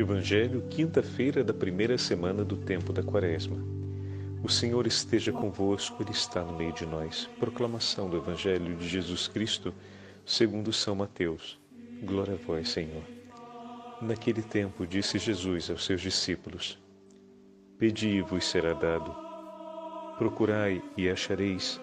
[0.00, 3.56] Evangelho, quinta-feira da primeira semana do tempo da Quaresma.
[4.44, 7.28] O Senhor esteja convosco, Ele está no meio de nós.
[7.40, 9.74] Proclamação do Evangelho de Jesus Cristo,
[10.24, 11.58] segundo São Mateus.
[12.00, 13.02] Glória a vós, Senhor.
[14.00, 16.78] Naquele tempo disse Jesus aos seus discípulos:
[17.76, 19.12] Pedi e vos será dado.
[20.16, 21.80] Procurai e achareis.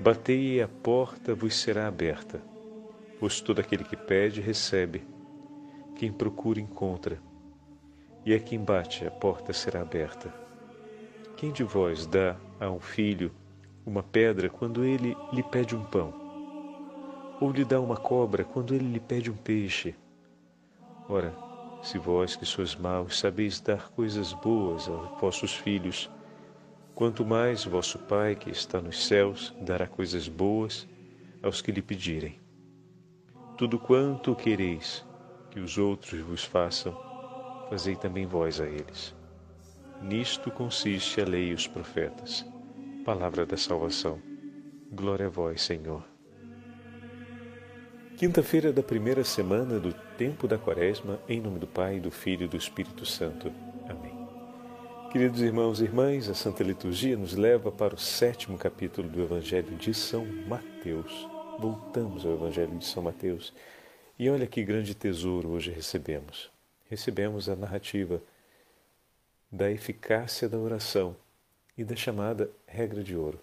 [0.00, 2.40] Batei e a porta vos será aberta.
[3.18, 5.02] Pois todo aquele que pede, recebe.
[5.94, 7.20] Quem procura, encontra
[8.24, 10.32] e a quem bate a porta será aberta.
[11.36, 13.32] Quem de vós dá a um filho
[13.86, 16.12] uma pedra quando ele lhe pede um pão?
[17.40, 19.94] Ou lhe dá uma cobra quando ele lhe pede um peixe?
[21.08, 21.34] Ora,
[21.82, 26.10] se vós que sois maus sabeis dar coisas boas aos vossos filhos,
[26.94, 30.86] quanto mais vosso Pai que está nos céus dará coisas boas
[31.42, 32.38] aos que lhe pedirem.
[33.56, 35.04] Tudo quanto quereis
[35.50, 37.09] que os outros vos façam,
[37.70, 39.14] fazei também vós a eles.
[40.02, 42.44] Nisto consiste a lei e os profetas.
[43.04, 44.20] Palavra da salvação.
[44.90, 46.04] Glória a vós, Senhor.
[48.16, 52.48] Quinta-feira da primeira semana do tempo da Quaresma, em nome do Pai, do Filho e
[52.48, 53.52] do Espírito Santo.
[53.88, 54.18] Amém.
[55.12, 59.76] Queridos irmãos e irmãs, a Santa Liturgia nos leva para o sétimo capítulo do Evangelho
[59.76, 61.28] de São Mateus.
[61.58, 63.54] Voltamos ao Evangelho de São Mateus
[64.18, 66.50] e olha que grande tesouro hoje recebemos
[66.90, 68.20] recebemos a narrativa
[69.50, 71.16] da eficácia da oração
[71.78, 73.40] e da chamada regra de ouro.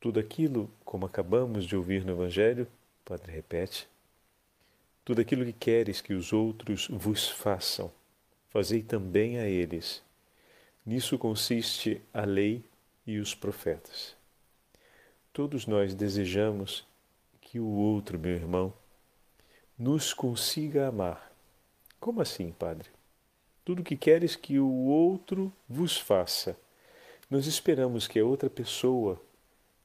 [0.00, 2.66] Tudo aquilo, como acabamos de ouvir no Evangelho,
[3.04, 3.86] Padre repete,
[5.04, 7.92] tudo aquilo que queres que os outros vos façam,
[8.48, 10.02] fazei também a eles.
[10.86, 12.64] Nisso consiste a lei
[13.06, 14.16] e os profetas.
[15.34, 16.86] Todos nós desejamos
[17.42, 18.72] que o outro, meu irmão,
[19.80, 21.32] nos consiga amar.
[21.98, 22.90] Como assim, Padre?
[23.64, 26.54] Tudo que queres que o outro vos faça.
[27.30, 29.18] Nós esperamos que a outra pessoa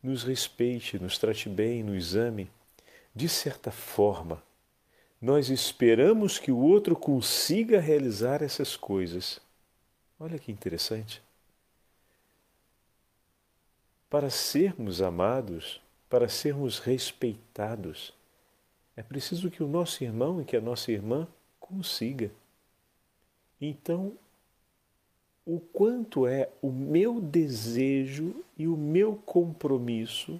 [0.03, 2.51] nos respeite, nos trate bem, nos ame.
[3.15, 4.43] De certa forma,
[5.21, 9.39] nós esperamos que o outro consiga realizar essas coisas.
[10.19, 11.21] Olha que interessante.
[14.09, 18.13] Para sermos amados, para sermos respeitados,
[18.95, 21.27] é preciso que o nosso irmão e que a nossa irmã
[21.59, 22.31] consiga.
[23.59, 24.13] Então,
[25.45, 30.39] o quanto é o meu desejo e o meu compromisso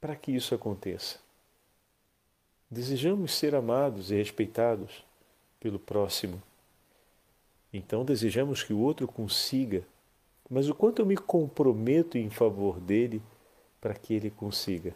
[0.00, 1.18] para que isso aconteça.
[2.70, 5.04] Desejamos ser amados e respeitados
[5.58, 6.40] pelo próximo.
[7.72, 9.82] Então desejamos que o outro consiga,
[10.48, 13.20] mas o quanto eu me comprometo em favor dele
[13.80, 14.94] para que ele consiga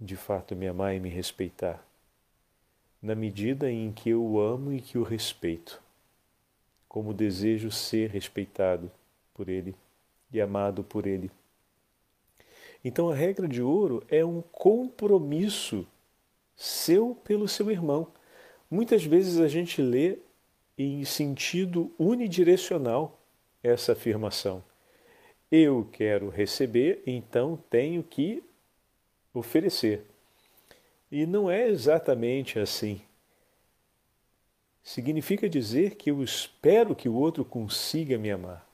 [0.00, 1.84] de fato me amar e me respeitar,
[3.02, 5.80] na medida em que eu o amo e que o respeito,
[6.88, 8.90] como desejo ser respeitado
[9.34, 9.74] por ele
[10.32, 11.30] e amado por ele.
[12.84, 15.86] Então a regra de ouro é um compromisso
[16.56, 18.08] seu pelo seu irmão.
[18.70, 20.18] Muitas vezes a gente lê
[20.76, 23.18] em sentido unidirecional
[23.62, 24.62] essa afirmação.
[25.50, 28.42] Eu quero receber, então tenho que
[29.38, 30.04] oferecer.
[31.10, 33.00] E não é exatamente assim.
[34.82, 38.66] Significa dizer que eu espero que o outro consiga me amar.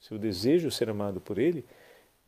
[0.00, 1.64] Se eu desejo ser amado por ele,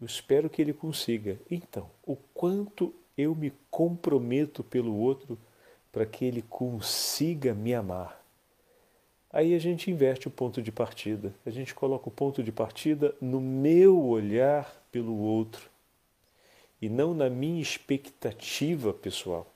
[0.01, 1.39] eu espero que ele consiga.
[1.51, 5.39] Então, o quanto eu me comprometo pelo outro
[5.91, 8.25] para que ele consiga me amar.
[9.33, 11.35] Aí a gente inverte o ponto de partida.
[11.45, 15.68] A gente coloca o ponto de partida no meu olhar pelo outro
[16.81, 19.53] e não na minha expectativa pessoal.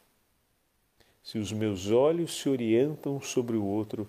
[1.22, 4.08] Se os meus olhos se orientam sobre o outro,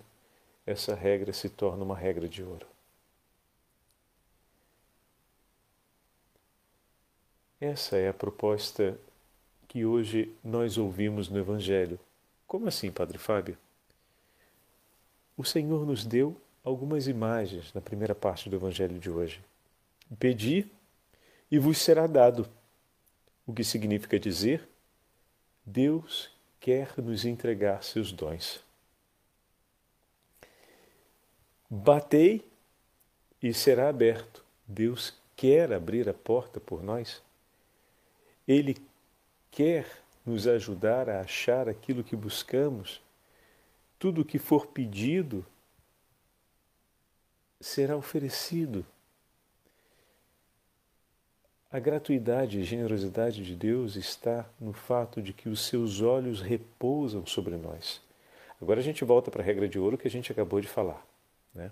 [0.65, 2.65] essa regra se torna uma regra de ouro.
[7.61, 8.97] Essa é a proposta
[9.67, 11.99] que hoje nós ouvimos no Evangelho.
[12.45, 13.57] Como assim, Padre Fábio?
[15.37, 19.41] O Senhor nos deu algumas imagens na primeira parte do Evangelho de hoje.
[20.19, 20.67] Pedi
[21.49, 22.47] e vos será dado
[23.45, 24.67] o que significa dizer
[25.65, 26.29] Deus
[26.59, 28.63] quer nos entregar seus dons.
[31.69, 32.47] Batei
[33.41, 34.43] e será aberto.
[34.67, 37.21] Deus quer abrir a porta por nós.
[38.47, 38.77] Ele
[39.51, 39.85] quer
[40.25, 43.01] nos ajudar a achar aquilo que buscamos.
[43.97, 45.45] Tudo o que for pedido
[47.59, 48.85] será oferecido
[51.73, 57.25] a gratuidade e generosidade de Deus está no fato de que os seus olhos repousam
[57.25, 57.99] sobre nós.
[58.61, 61.03] Agora a gente volta para a regra de ouro que a gente acabou de falar.
[61.51, 61.71] Né?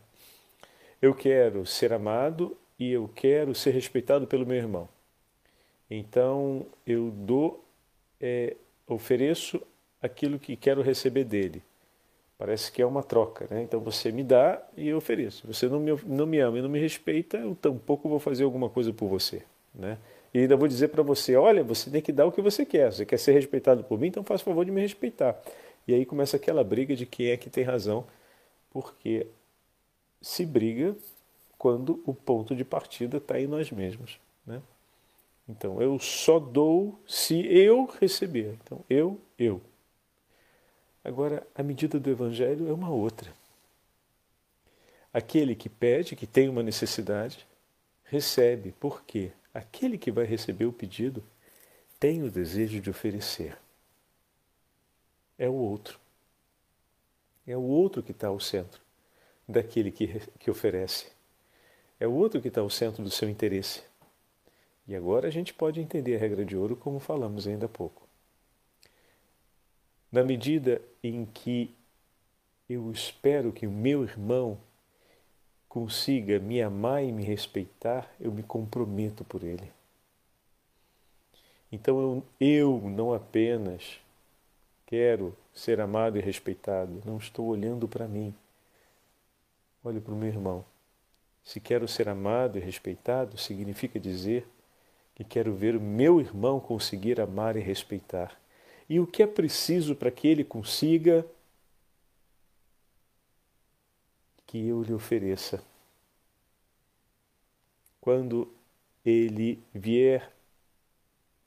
[1.00, 4.90] Eu quero ser amado e eu quero ser respeitado pelo meu irmão.
[5.88, 7.64] Então eu dou,
[8.20, 8.58] é,
[8.88, 9.62] ofereço
[10.02, 11.62] aquilo que quero receber dele.
[12.40, 13.62] Parece que é uma troca, né?
[13.62, 15.46] Então você me dá e eu ofereço.
[15.46, 18.68] Você não me, não me ama e não me respeita, eu tampouco vou fazer alguma
[18.68, 19.98] coisa por você, né?
[20.34, 22.92] E ainda vou dizer para você, olha, você tem que dar o que você quer.
[22.92, 25.42] Você quer ser respeitado por mim, então faça favor de me respeitar.
[25.88, 28.06] E aí começa aquela briga de quem é que tem razão,
[28.72, 29.28] porque
[30.22, 30.96] se briga
[31.58, 34.62] quando o ponto de partida está em nós mesmos, né?
[35.48, 38.58] Então eu só dou se eu receber.
[38.64, 39.62] Então eu, eu.
[41.04, 43.34] Agora, a medida do Evangelho é uma outra.
[45.14, 47.46] Aquele que pede, que tem uma necessidade,
[48.06, 48.72] recebe.
[48.80, 49.32] Por quê?
[49.54, 51.24] Aquele que vai receber o pedido
[52.00, 53.58] tem o desejo de oferecer.
[55.38, 56.00] É o outro.
[57.46, 58.82] É o outro que está ao centro
[59.48, 61.08] daquele que, que oferece.
[62.00, 63.84] É o outro que está ao centro do seu interesse.
[64.88, 68.08] E agora a gente pode entender a regra de ouro como falamos ainda há pouco.
[70.12, 71.74] Na medida em que
[72.68, 74.58] eu espero que o meu irmão
[75.72, 79.72] consiga me amar e me respeitar, eu me comprometo por ele.
[81.72, 83.98] Então eu, eu não apenas
[84.86, 88.36] quero ser amado e respeitado, não estou olhando para mim.
[89.82, 90.66] Olho para o meu irmão.
[91.42, 94.46] Se quero ser amado e respeitado, significa dizer
[95.16, 98.38] que quero ver o meu irmão conseguir amar e respeitar
[98.90, 101.26] e o que é preciso para que ele consiga
[104.52, 105.64] que eu lhe ofereça.
[108.02, 108.54] Quando
[109.06, 110.30] ele vier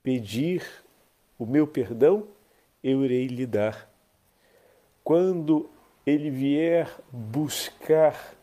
[0.01, 0.65] pedir
[1.37, 2.27] o meu perdão,
[2.83, 3.87] eu irei lhe dar.
[5.03, 5.69] Quando
[6.03, 8.33] ele vier buscar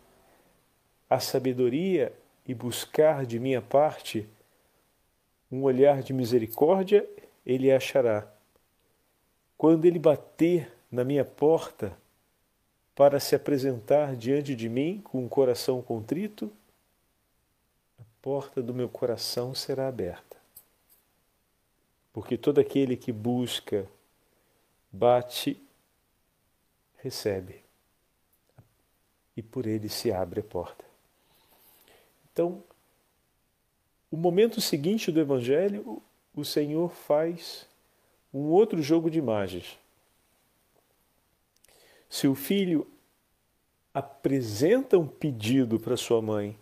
[1.10, 2.12] a sabedoria
[2.46, 4.28] e buscar de minha parte
[5.50, 7.04] um olhar de misericórdia,
[7.44, 8.32] ele achará.
[9.58, 12.00] Quando ele bater na minha porta
[12.94, 16.52] para se apresentar diante de mim com um coração contrito,
[17.98, 20.36] a porta do meu coração será aberta.
[22.12, 23.88] Porque todo aquele que busca,
[24.92, 25.60] bate,
[26.98, 27.62] recebe.
[29.34, 30.84] E por ele se abre a porta.
[32.30, 32.62] Então,
[34.10, 36.02] o momento seguinte do Evangelho,
[36.34, 37.66] o Senhor faz
[38.32, 39.78] um outro jogo de imagens.
[42.12, 42.86] Se o filho
[43.94, 46.58] apresenta um pedido para sua mãe,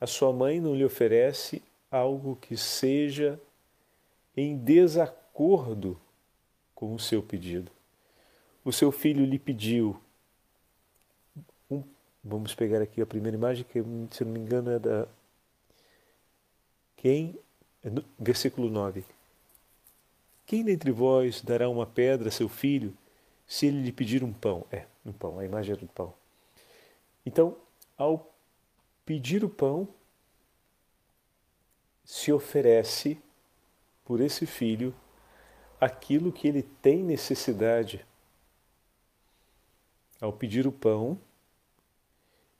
[0.00, 3.40] a sua mãe não lhe oferece algo que seja
[4.36, 5.96] em desacordo
[6.74, 7.70] com o seu pedido.
[8.64, 9.96] O seu filho lhe pediu.
[11.70, 11.84] Um,
[12.24, 13.78] vamos pegar aqui a primeira imagem, que
[14.10, 15.06] se não me engano é da.
[16.96, 17.38] Quem?
[17.84, 19.04] É versículo 9.
[20.44, 22.92] Quem dentre vós dará uma pedra a seu filho
[23.46, 24.66] se ele lhe pedir um pão?
[24.70, 26.14] É, um pão, a imagem é do pão.
[27.24, 27.56] Então,
[27.96, 28.34] ao
[29.04, 29.88] pedir o pão,
[32.04, 33.18] se oferece
[34.04, 34.94] por esse filho
[35.80, 38.04] aquilo que ele tem necessidade.
[40.20, 41.18] Ao pedir o pão,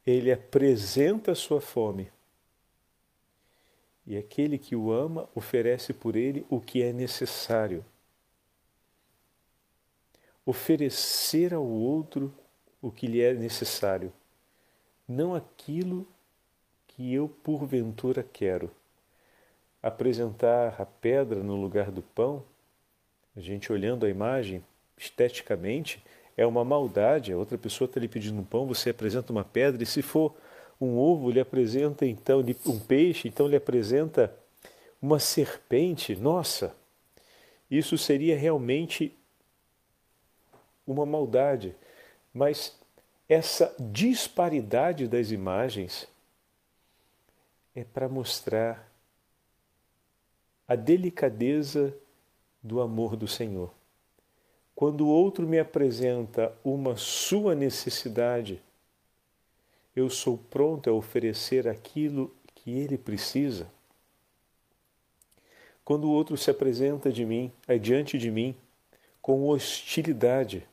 [0.06, 2.10] ele apresenta a sua fome.
[4.06, 7.84] E aquele que o ama oferece por ele o que é necessário.
[10.46, 12.32] Oferecer ao outro
[12.82, 14.12] o que lhe é necessário,
[15.08, 16.06] não aquilo
[16.86, 18.70] que eu porventura quero.
[19.82, 22.44] Apresentar a pedra no lugar do pão,
[23.36, 24.62] a gente olhando a imagem
[24.96, 26.02] esteticamente,
[26.36, 27.32] é uma maldade.
[27.32, 30.34] A outra pessoa está lhe pedindo um pão, você apresenta uma pedra, e se for
[30.80, 34.34] um ovo lhe apresenta então um peixe, então lhe apresenta
[35.00, 36.14] uma serpente.
[36.16, 36.74] Nossa,
[37.70, 39.16] isso seria realmente
[40.86, 41.74] uma maldade.
[42.32, 42.76] Mas
[43.28, 46.08] essa disparidade das imagens
[47.74, 48.90] é para mostrar
[50.66, 51.94] a delicadeza
[52.62, 53.70] do amor do Senhor.
[54.74, 58.60] Quando o outro me apresenta uma sua necessidade,
[59.94, 63.70] eu sou pronto a oferecer aquilo que ele precisa.
[65.84, 68.56] Quando o outro se apresenta de mim, adiante de mim,
[69.20, 70.66] com hostilidade,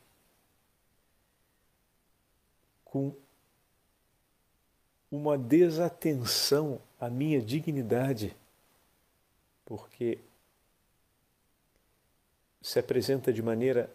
[2.92, 3.16] com
[5.10, 8.36] uma desatenção à minha dignidade,
[9.66, 10.20] porque
[12.62, 13.90] se apresenta de maneira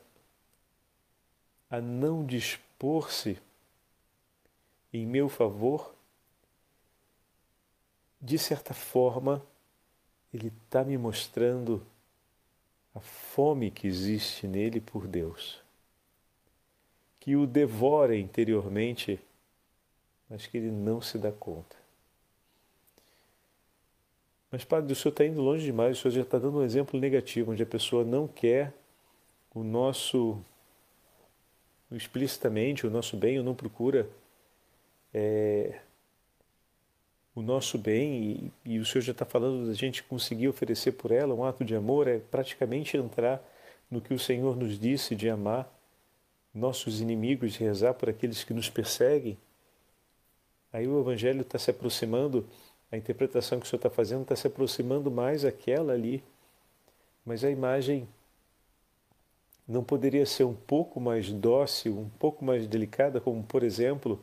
[1.71, 3.39] a não dispor-se
[4.93, 5.95] em meu favor,
[8.21, 9.45] de certa forma,
[10.33, 11.87] ele está me mostrando
[12.95, 15.63] a fome que existe nele por Deus,
[17.27, 19.19] que o devora interiormente,
[20.31, 21.75] mas que ele não se dá conta.
[24.49, 27.01] Mas, Padre, o senhor está indo longe demais, o senhor já está dando um exemplo
[27.01, 28.73] negativo, onde a pessoa não quer
[29.53, 30.41] o nosso,
[31.91, 34.09] explicitamente, o nosso bem, ou não procura
[35.13, 35.81] é,
[37.35, 41.11] o nosso bem, e, e o senhor já está falando da gente conseguir oferecer por
[41.11, 43.43] ela um ato de amor, é praticamente entrar
[43.91, 45.76] no que o Senhor nos disse de amar
[46.57, 49.37] nossos inimigos, rezar por aqueles que nos perseguem.
[50.73, 52.47] Aí o Evangelho está se aproximando
[52.91, 56.23] a interpretação que o senhor está fazendo está se aproximando mais àquela ali,
[57.25, 58.09] mas a imagem
[59.67, 64.23] não poderia ser um pouco mais dócil, um pouco mais delicada, como, por exemplo,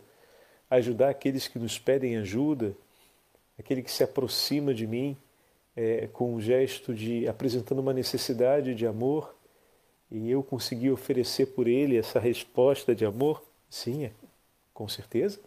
[0.69, 2.75] ajudar aqueles que nos pedem ajuda,
[3.59, 5.17] aquele que se aproxima de mim
[5.75, 9.35] é, com um gesto de apresentando uma necessidade de amor
[10.13, 13.43] e eu conseguir oferecer por ele essa resposta de amor?
[13.67, 14.11] Sim, é,
[14.71, 15.39] com certeza.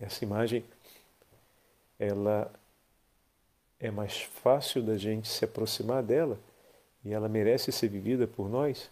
[0.00, 0.62] Essa imagem
[1.98, 2.52] ela
[3.80, 6.38] é mais fácil da gente se aproximar dela
[7.04, 8.88] e ela merece ser vivida por nós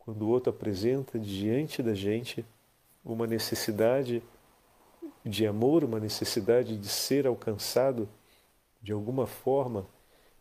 [0.00, 2.44] quando o outro apresenta diante da gente
[3.04, 4.20] uma necessidade
[5.24, 8.08] de amor, uma necessidade de ser alcançado
[8.82, 9.86] de alguma forma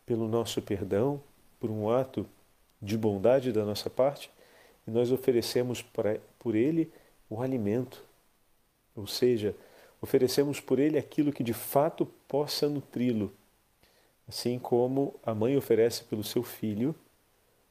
[0.08, 1.22] pelo nosso perdão,
[1.60, 2.26] por um ato
[2.82, 4.32] de bondade da nossa parte,
[4.88, 6.92] e nós oferecemos para, por ele
[7.30, 8.04] o alimento,
[8.96, 9.56] ou seja,
[10.02, 13.34] Oferecemos por ele aquilo que de fato possa nutri-lo,
[14.28, 16.96] assim como a mãe oferece pelo seu filho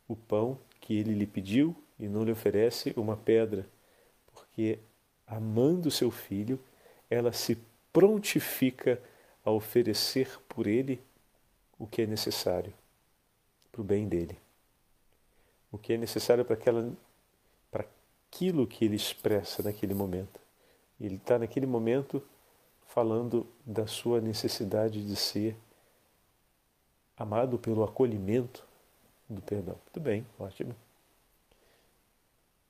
[0.06, 3.66] o pão que ele lhe pediu e não lhe oferece uma pedra,
[4.32, 4.78] porque
[5.26, 6.58] amando seu filho,
[7.10, 7.58] ela se
[7.92, 9.00] prontifica
[9.44, 11.00] a oferecer por ele
[11.78, 12.72] o que é necessário
[13.72, 14.36] para o bem dele.
[15.70, 16.90] O que é necessário para, aquela,
[17.70, 17.84] para
[18.28, 20.40] aquilo que ele expressa naquele momento.
[21.00, 22.22] Ele está naquele momento
[22.86, 25.56] falando da sua necessidade de ser
[27.16, 28.64] amado pelo acolhimento
[29.28, 29.76] do perdão.
[29.84, 30.74] Muito bem, ótimo.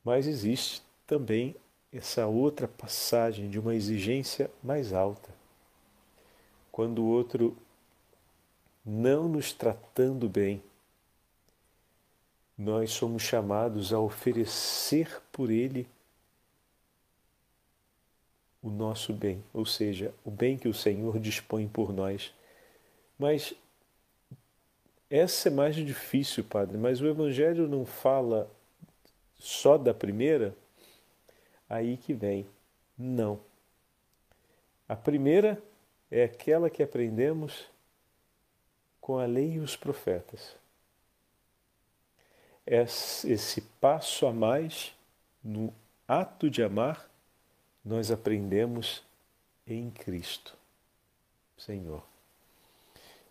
[0.05, 1.55] Mas existe também
[1.93, 5.31] essa outra passagem de uma exigência mais alta.
[6.71, 7.57] Quando o outro,
[8.85, 10.63] não nos tratando bem,
[12.59, 15.87] nós somos chamados a oferecer por ele
[18.61, 22.35] o nosso bem, ou seja, o bem que o Senhor dispõe por nós.
[23.17, 23.55] Mas
[25.09, 28.51] essa é mais difícil, Padre, mas o Evangelho não fala
[29.39, 30.55] só da primeira,
[31.69, 32.45] aí que vem.
[32.99, 33.39] Não.
[34.89, 35.63] A primeira
[36.11, 37.71] é aquela que aprendemos
[39.01, 40.58] com a lei e os profetas.
[42.71, 44.95] Esse passo a mais
[45.43, 45.73] no
[46.07, 47.09] ato de amar
[47.83, 49.03] nós aprendemos
[49.67, 50.55] em Cristo,
[51.57, 52.03] Senhor.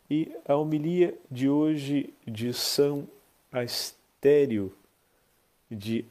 [0.09, 3.07] E a homilia de hoje de São
[3.51, 4.75] Astério
[5.69, 6.03] de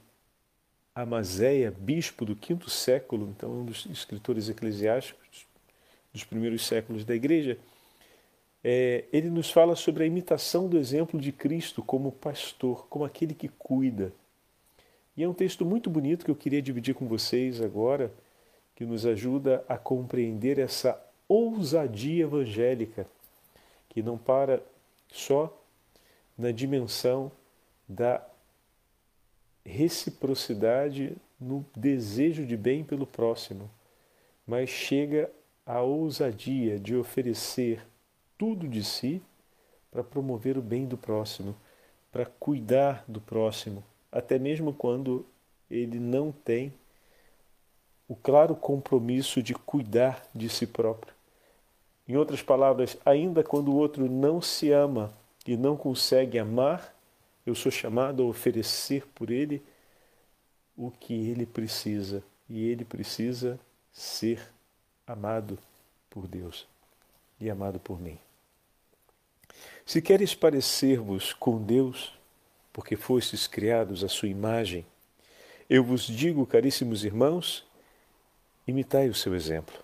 [0.94, 5.46] Amazéia, bispo do quinto século, então um dos escritores eclesiásticos
[6.12, 7.58] dos primeiros séculos da Igreja,
[8.62, 13.34] é, ele nos fala sobre a imitação do exemplo de Cristo como pastor, como aquele
[13.34, 14.12] que cuida.
[15.16, 18.12] E é um texto muito bonito que eu queria dividir com vocês agora
[18.74, 23.06] que nos ajuda a compreender essa ousadia evangélica,
[23.88, 24.62] que não para
[25.10, 25.56] só
[26.36, 27.32] na dimensão
[27.88, 28.22] da
[29.64, 33.70] reciprocidade no desejo de bem pelo próximo,
[34.46, 35.30] mas chega
[35.64, 37.84] à ousadia de oferecer
[38.38, 39.22] tudo de si
[39.90, 41.56] para promover o bem do próximo,
[42.12, 45.24] para cuidar do próximo, até mesmo quando
[45.70, 46.72] ele não tem
[48.08, 51.14] o claro compromisso de cuidar de si próprio.
[52.08, 55.12] Em outras palavras, ainda quando o outro não se ama
[55.46, 56.94] e não consegue amar,
[57.44, 59.62] eu sou chamado a oferecer por ele
[60.76, 62.22] o que ele precisa.
[62.48, 63.58] E ele precisa
[63.92, 64.40] ser
[65.06, 65.58] amado
[66.08, 66.66] por Deus
[67.40, 68.18] e amado por mim.
[69.86, 72.12] Se queres parecer-vos com Deus,
[72.72, 74.84] porque fostes criados à sua imagem,
[75.70, 77.64] eu vos digo, caríssimos irmãos,
[78.66, 79.78] imitai o seu exemplo.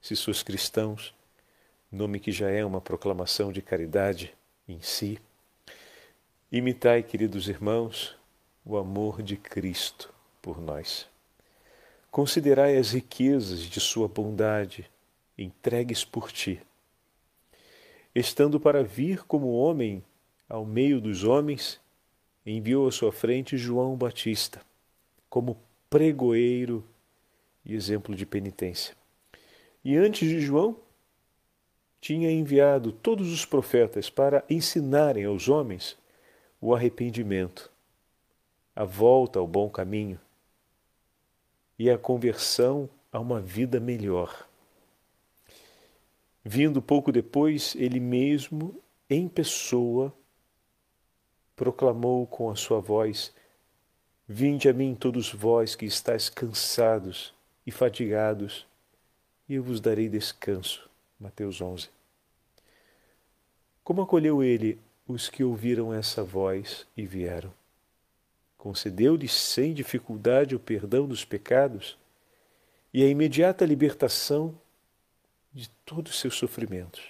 [0.00, 1.14] Se sois cristãos,
[1.92, 4.34] nome que já é uma proclamação de caridade
[4.66, 5.20] em si.
[6.50, 8.16] Imitai, queridos irmãos,
[8.64, 11.06] o amor de Cristo por nós.
[12.10, 14.90] Considerai as riquezas de Sua bondade
[15.36, 16.58] entregues por ti.
[18.14, 20.02] Estando para vir como homem
[20.48, 21.80] ao meio dos homens,
[22.44, 24.60] enviou à sua frente João Batista,
[25.28, 25.58] como
[25.90, 26.84] pregoeiro
[27.64, 28.96] e exemplo de penitência.
[29.84, 30.76] E antes de João,
[32.00, 35.96] tinha enviado todos os profetas para ensinarem aos homens
[36.60, 37.70] o arrependimento,
[38.74, 40.18] a volta ao bom caminho
[41.78, 44.47] e a conversão a uma vida melhor.
[46.50, 50.10] Vindo pouco depois, ele mesmo, em pessoa,
[51.54, 53.34] proclamou com a sua voz:
[54.26, 57.34] Vinde a mim, todos vós que estáis cansados
[57.66, 58.66] e fatigados,
[59.46, 60.88] e eu vos darei descanso.
[61.20, 61.90] Mateus 11.
[63.84, 67.52] Como acolheu ele os que ouviram essa voz e vieram?
[68.56, 71.98] Concedeu-lhes sem dificuldade o perdão dos pecados
[72.90, 74.58] e a imediata libertação
[75.58, 77.02] de todos os seus sofrimentos.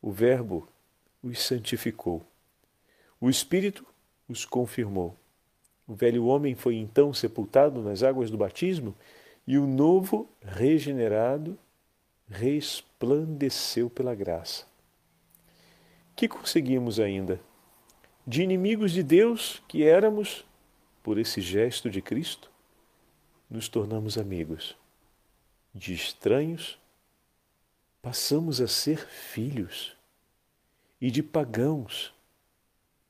[0.00, 0.68] O Verbo
[1.20, 2.24] os santificou.
[3.20, 3.84] O Espírito
[4.28, 5.16] os confirmou.
[5.84, 8.94] O velho homem foi então sepultado nas águas do batismo
[9.44, 11.58] e o novo, regenerado,
[12.28, 14.64] resplandeceu pela graça.
[16.14, 17.40] Que conseguimos ainda?
[18.24, 20.44] De inimigos de Deus que éramos,
[21.02, 22.48] por esse gesto de Cristo,
[23.50, 24.78] nos tornamos amigos.
[25.74, 26.78] De estranhos,
[28.02, 29.96] passamos a ser filhos.
[31.00, 32.12] E de pagãos,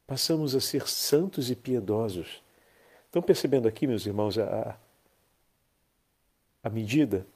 [0.07, 2.43] passamos a ser santos e piedosos.
[3.07, 4.79] Estão percebendo aqui, meus irmãos, a,
[6.63, 7.27] a medida?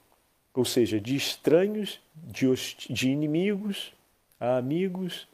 [0.53, 2.47] Ou seja, de estranhos, de,
[2.89, 3.93] de inimigos
[4.39, 5.27] a amigos,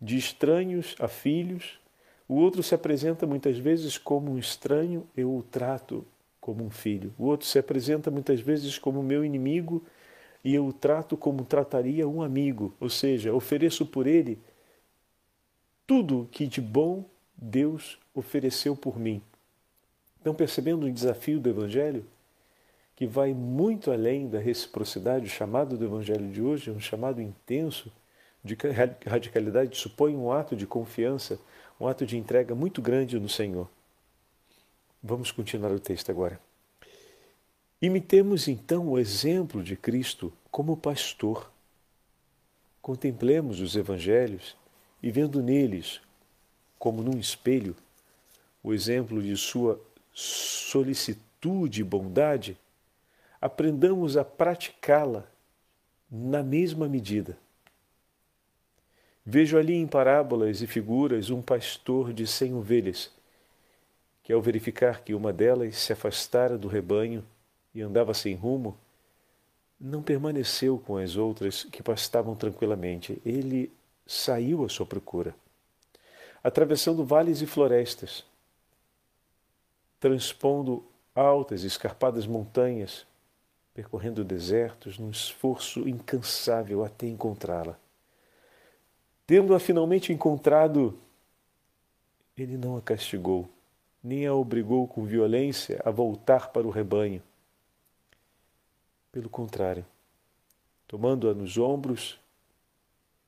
[0.00, 1.78] de estranhos a filhos.
[2.28, 6.04] O outro se apresenta muitas vezes como um estranho, eu o trato
[6.46, 7.12] como um filho.
[7.18, 9.84] O outro se apresenta muitas vezes como meu inimigo
[10.44, 14.38] e eu o trato como trataria um amigo, ou seja, ofereço por ele
[15.84, 17.04] tudo que de bom
[17.36, 19.20] Deus ofereceu por mim.
[20.18, 22.06] Estão percebendo o desafio do Evangelho?
[22.94, 25.26] Que vai muito além da reciprocidade.
[25.26, 27.92] O chamado do Evangelho de hoje é um chamado intenso
[28.42, 28.56] de
[29.04, 31.40] radicalidade, supõe um ato de confiança,
[31.80, 33.68] um ato de entrega muito grande no Senhor.
[35.08, 36.40] Vamos continuar o texto agora.
[37.80, 41.48] Imitemos então o exemplo de Cristo como pastor.
[42.82, 44.56] Contemplemos os evangelhos
[45.00, 46.00] e, vendo neles,
[46.76, 47.76] como num espelho,
[48.64, 49.80] o exemplo de sua
[50.12, 52.58] solicitude e bondade,
[53.40, 55.24] aprendamos a praticá-la
[56.10, 57.38] na mesma medida.
[59.24, 63.14] Vejo ali em parábolas e figuras um pastor de cem ovelhas,
[64.26, 67.24] que ao verificar que uma delas se afastara do rebanho
[67.72, 68.76] e andava sem rumo,
[69.78, 73.22] não permaneceu com as outras que pastavam tranquilamente.
[73.24, 73.72] Ele
[74.04, 75.32] saiu à sua procura,
[76.42, 78.24] atravessando vales e florestas,
[80.00, 80.84] transpondo
[81.14, 83.06] altas e escarpadas montanhas,
[83.72, 87.78] percorrendo desertos num esforço incansável até encontrá-la.
[89.24, 90.98] Tendo-a finalmente encontrado,
[92.36, 93.48] ele não a castigou,
[94.06, 97.20] nem a obrigou com violência a voltar para o rebanho.
[99.10, 99.84] Pelo contrário,
[100.86, 102.16] tomando-a nos ombros,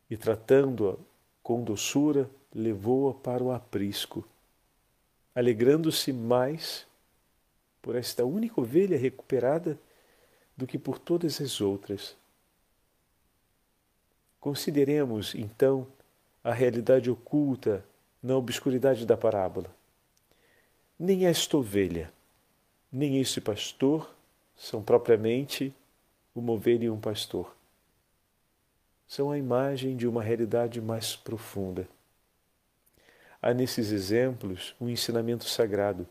[0.09, 0.97] e tratando-a
[1.43, 4.25] com doçura, levou-a para o aprisco,
[5.35, 6.87] alegrando-se mais
[7.83, 9.77] por esta única ovelha recuperada
[10.57, 12.17] do que por todas as outras.
[14.39, 15.89] Consideremos, então,
[16.45, 17.85] a realidade oculta
[18.23, 19.78] na obscuridade da parábola.
[20.99, 22.13] Nem esta ovelha,
[22.91, 24.13] nem este pastor
[24.57, 25.73] são propriamente
[26.35, 27.57] uma ovelha e um pastor
[29.09, 31.89] são a imagem de uma realidade mais profunda.
[33.41, 36.07] Há nesses exemplos um ensinamento sagrado.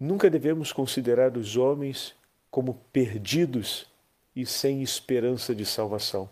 [0.00, 2.14] Nunca devemos considerar os homens
[2.50, 3.86] como perdidos
[4.34, 6.28] e sem esperança de salvação.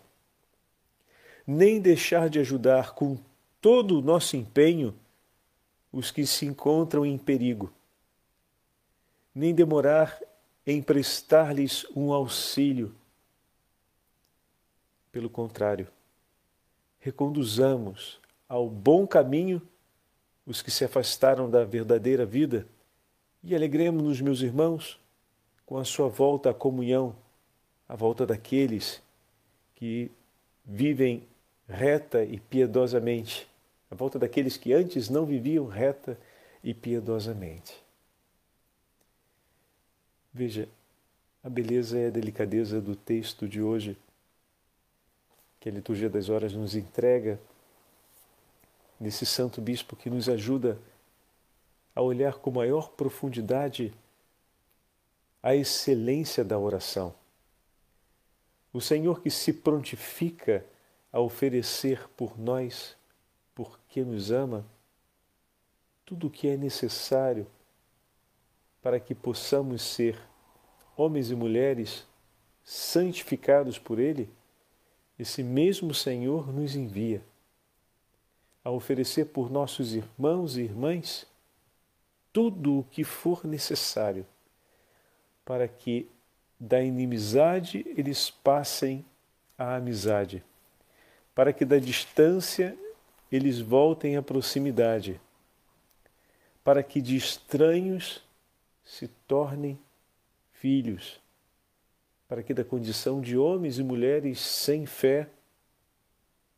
[1.45, 3.17] Nem deixar de ajudar com
[3.61, 4.93] todo o nosso empenho
[5.97, 7.73] os que se encontram em perigo.
[9.33, 10.21] Nem demorar
[10.65, 12.93] em prestar-lhes um auxílio
[15.11, 15.87] pelo contrário,
[16.99, 19.59] reconduzamos ao bom caminho
[20.45, 22.67] os que se afastaram da verdadeira vida
[23.43, 24.99] e alegremos-nos, meus irmãos,
[25.65, 27.15] com a sua volta à comunhão,
[27.89, 29.01] a volta daqueles
[29.73, 30.11] que
[30.63, 31.27] vivem
[31.67, 33.47] reta e piedosamente,
[33.89, 36.19] a volta daqueles que antes não viviam reta
[36.63, 37.81] e piedosamente.
[40.33, 40.67] Veja,
[41.43, 43.97] a beleza e a delicadeza do texto de hoje
[45.59, 47.39] que a liturgia das horas nos entrega
[48.99, 50.77] nesse santo bispo que nos ajuda
[51.95, 53.93] a olhar com maior profundidade
[55.41, 57.15] a excelência da oração.
[58.73, 60.65] O Senhor que se prontifica
[61.13, 62.96] a oferecer por nós,
[63.57, 64.63] porque nos ama,
[66.05, 67.47] tudo o que é necessário
[68.83, 70.15] para que possamos ser
[70.95, 72.05] homens e mulheres
[72.63, 74.29] santificados por Ele,
[75.17, 77.23] esse mesmo Senhor nos envia
[78.63, 81.25] a oferecer por nossos irmãos e irmãs
[82.31, 84.23] tudo o que for necessário
[85.43, 86.07] para que
[86.59, 89.03] da inimizade eles passem
[89.57, 90.43] à amizade,
[91.33, 92.77] para que da distância
[93.31, 95.19] eles voltem à proximidade,
[96.63, 98.21] para que de estranhos
[98.83, 99.79] se tornem
[100.53, 101.19] filhos,
[102.27, 105.29] para que da condição de homens e mulheres sem fé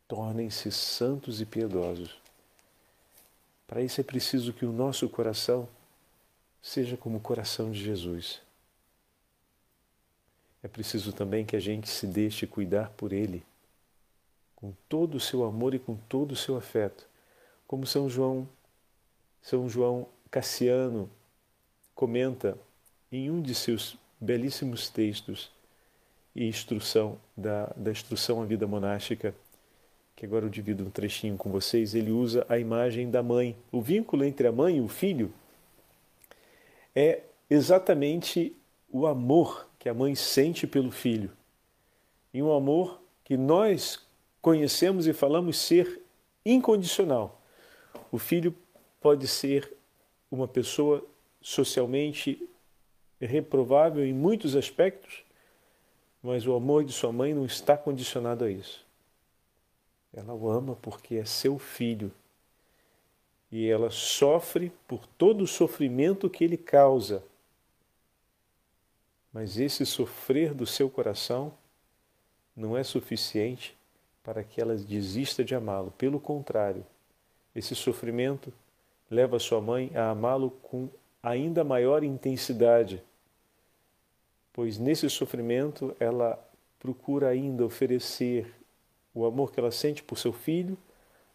[0.08, 2.20] tornem-se santos e piedosos.
[3.66, 5.68] Para isso é preciso que o nosso coração
[6.60, 8.40] seja como o coração de Jesus.
[10.62, 13.44] É preciso também que a gente se deixe cuidar por Ele,
[14.60, 17.08] com todo o seu amor e com todo o seu afeto,
[17.66, 18.48] como São João,
[19.40, 21.10] São João Cassiano
[21.94, 22.58] comenta
[23.10, 25.50] em um de seus belíssimos textos
[26.34, 29.34] e instrução da, da instrução à vida monástica
[30.20, 33.56] que agora eu divido um trechinho com vocês, ele usa a imagem da mãe.
[33.72, 35.32] O vínculo entre a mãe e o filho
[36.94, 38.54] é exatamente
[38.92, 41.30] o amor que a mãe sente pelo filho.
[42.34, 44.06] E um amor que nós
[44.40, 46.02] conhecemos e falamos ser
[46.44, 47.40] incondicional.
[48.10, 48.54] O filho
[49.00, 49.72] pode ser
[50.30, 51.04] uma pessoa
[51.40, 52.48] socialmente
[53.20, 55.22] reprovável em muitos aspectos,
[56.22, 58.84] mas o amor de sua mãe não está condicionado a isso.
[60.12, 62.12] Ela o ama porque é seu filho.
[63.50, 67.22] E ela sofre por todo o sofrimento que ele causa.
[69.32, 71.52] Mas esse sofrer do seu coração
[72.54, 73.76] não é suficiente
[74.22, 75.92] para que ela desista de amá-lo.
[75.92, 76.84] Pelo contrário,
[77.54, 78.52] esse sofrimento
[79.10, 80.88] leva sua mãe a amá-lo com
[81.22, 83.02] ainda maior intensidade,
[84.52, 86.38] pois nesse sofrimento ela
[86.78, 88.54] procura ainda oferecer
[89.14, 90.78] o amor que ela sente por seu filho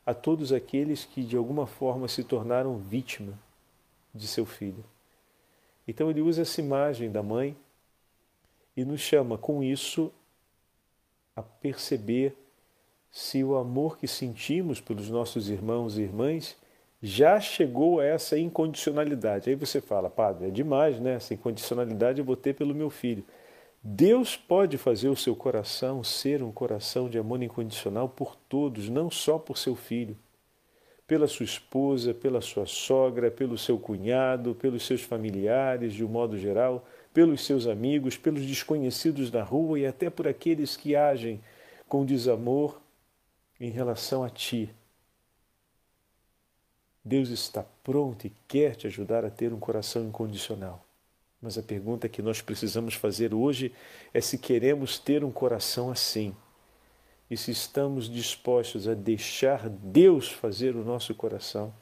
[0.05, 3.37] a todos aqueles que de alguma forma se tornaram vítima
[4.13, 4.83] de seu filho.
[5.87, 7.55] Então ele usa essa imagem da mãe
[8.77, 10.11] e nos chama com isso
[11.35, 12.35] a perceber
[13.15, 16.58] se o amor que sentimos pelos nossos irmãos e irmãs
[17.01, 19.49] já chegou a essa incondicionalidade.
[19.49, 21.13] Aí você fala, padre, é demais, né?
[21.13, 23.23] Essa incondicionalidade eu vou ter pelo meu filho.
[23.82, 29.10] Deus pode fazer o seu coração ser um coração de amor incondicional por todos, não
[29.10, 30.17] só por seu filho,
[31.08, 36.38] pela sua esposa, pela sua sogra, pelo seu cunhado, pelos seus familiares, de um modo
[36.38, 41.39] geral, pelos seus amigos, pelos desconhecidos da rua e até por aqueles que agem
[41.88, 42.84] com desamor
[43.59, 44.73] em relação a ti.
[47.03, 50.83] Deus está pronto e quer te ajudar a ter um coração incondicional.
[51.41, 53.73] Mas a pergunta que nós precisamos fazer hoje
[54.13, 56.35] é se queremos ter um coração assim
[57.29, 61.73] e se estamos dispostos a deixar Deus fazer o nosso coração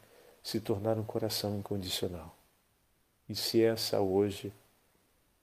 [0.42, 2.36] se tornar um coração incondicional.
[3.30, 4.52] E se essa hoje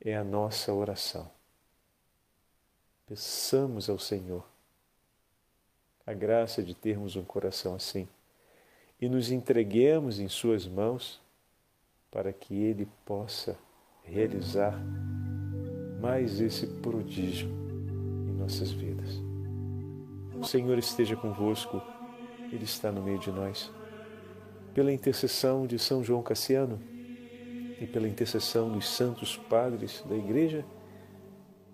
[0.01, 1.31] é a nossa oração.
[3.07, 4.50] Peçamos ao Senhor
[6.07, 8.09] a graça de termos um coração assim
[9.01, 11.21] e nos entreguemos em Suas mãos
[12.11, 13.57] para que Ele possa
[14.05, 14.79] realizar
[16.01, 17.49] mais esse prodígio
[18.29, 19.21] em nossas vidas.
[20.41, 21.81] O Senhor esteja convosco,
[22.53, 23.71] Ele está no meio de nós.
[24.75, 26.81] Pela intercessão de São João Cassiano
[27.81, 30.65] e pela intercessão dos santos padres da Igreja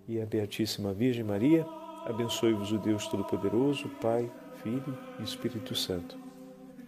[0.07, 1.65] e a Beatíssima Virgem Maria,
[2.07, 4.31] abençoe-vos o Deus Todo-Poderoso, Pai,
[4.63, 6.17] Filho e Espírito Santo.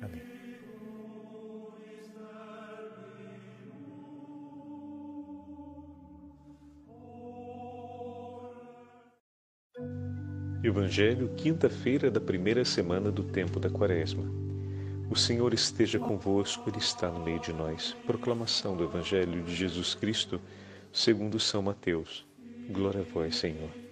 [0.01, 0.21] Amém.
[10.63, 14.23] Evangelho, quinta-feira da primeira semana do tempo da Quaresma.
[15.09, 17.95] O Senhor esteja convosco, Ele está no meio de nós.
[18.05, 20.39] Proclamação do Evangelho de Jesus Cristo,
[20.93, 22.25] segundo São Mateus.
[22.69, 23.88] Glória a vós, Senhor.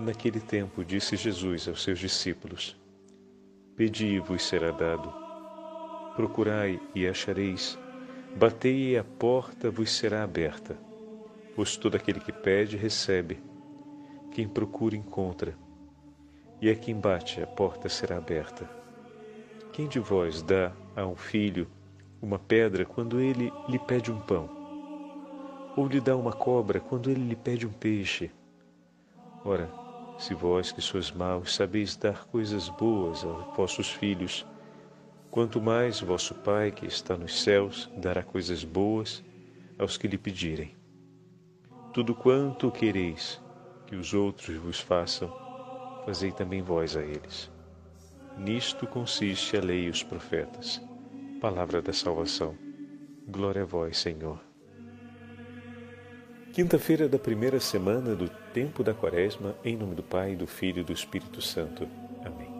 [0.00, 2.74] Naquele tempo disse Jesus aos seus discípulos:
[3.76, 5.12] Pedi e vos será dado.
[6.16, 7.78] Procurai e achareis.
[8.34, 10.74] Batei e a porta vos será aberta.
[11.54, 13.42] Pois todo aquele que pede, recebe.
[14.32, 15.54] Quem procura, encontra.
[16.62, 18.66] E a quem bate, a porta será aberta.
[19.70, 21.68] Quem de vós dá a um filho
[22.22, 24.48] uma pedra quando ele lhe pede um pão?
[25.76, 28.30] Ou lhe dá uma cobra quando ele lhe pede um peixe?
[29.44, 29.79] Ora,
[30.20, 34.46] se vós que sois maus sabeis dar coisas boas aos vossos filhos,
[35.30, 39.24] quanto mais vosso Pai que está nos céus dará coisas boas
[39.78, 40.76] aos que lhe pedirem.
[41.94, 43.40] Tudo quanto quereis
[43.86, 45.32] que os outros vos façam,
[46.04, 47.50] fazei também vós a eles.
[48.36, 50.82] Nisto consiste a lei e os profetas.
[51.40, 52.54] Palavra da salvação.
[53.26, 54.49] Glória a vós, Senhor.
[56.52, 60.84] Quinta-feira da primeira semana do tempo da Quaresma, em nome do Pai, do Filho e
[60.84, 61.88] do Espírito Santo.
[62.24, 62.50] Amém.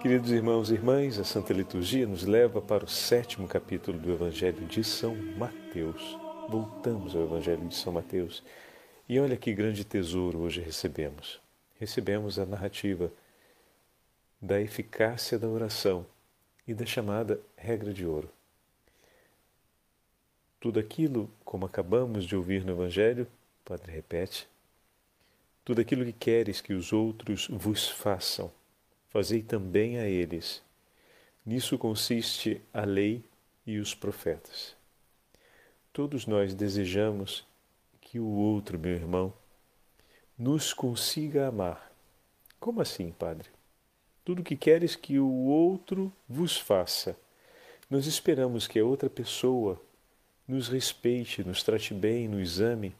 [0.00, 4.64] Queridos irmãos e irmãs, a Santa Liturgia nos leva para o sétimo capítulo do Evangelho
[4.66, 6.18] de São Mateus.
[6.48, 8.42] Voltamos ao Evangelho de São Mateus
[9.06, 11.38] e olha que grande tesouro hoje recebemos.
[11.78, 13.12] Recebemos a narrativa
[14.40, 16.06] da eficácia da oração
[16.66, 18.30] e da chamada regra de ouro.
[20.64, 23.26] Tudo aquilo, como acabamos de ouvir no Evangelho,
[23.66, 24.48] Padre repete,
[25.62, 28.50] tudo aquilo que queres que os outros vos façam,
[29.10, 30.62] fazei também a eles.
[31.44, 33.22] Nisso consiste a lei
[33.66, 34.74] e os profetas.
[35.92, 37.46] Todos nós desejamos
[38.00, 39.34] que o outro, meu irmão,
[40.38, 41.92] nos consiga amar.
[42.58, 43.50] Como assim, Padre?
[44.24, 47.14] Tudo que queres que o outro vos faça.
[47.90, 49.78] Nós esperamos que a outra pessoa
[50.46, 52.94] nos respeite, nos trate bem, nos ame,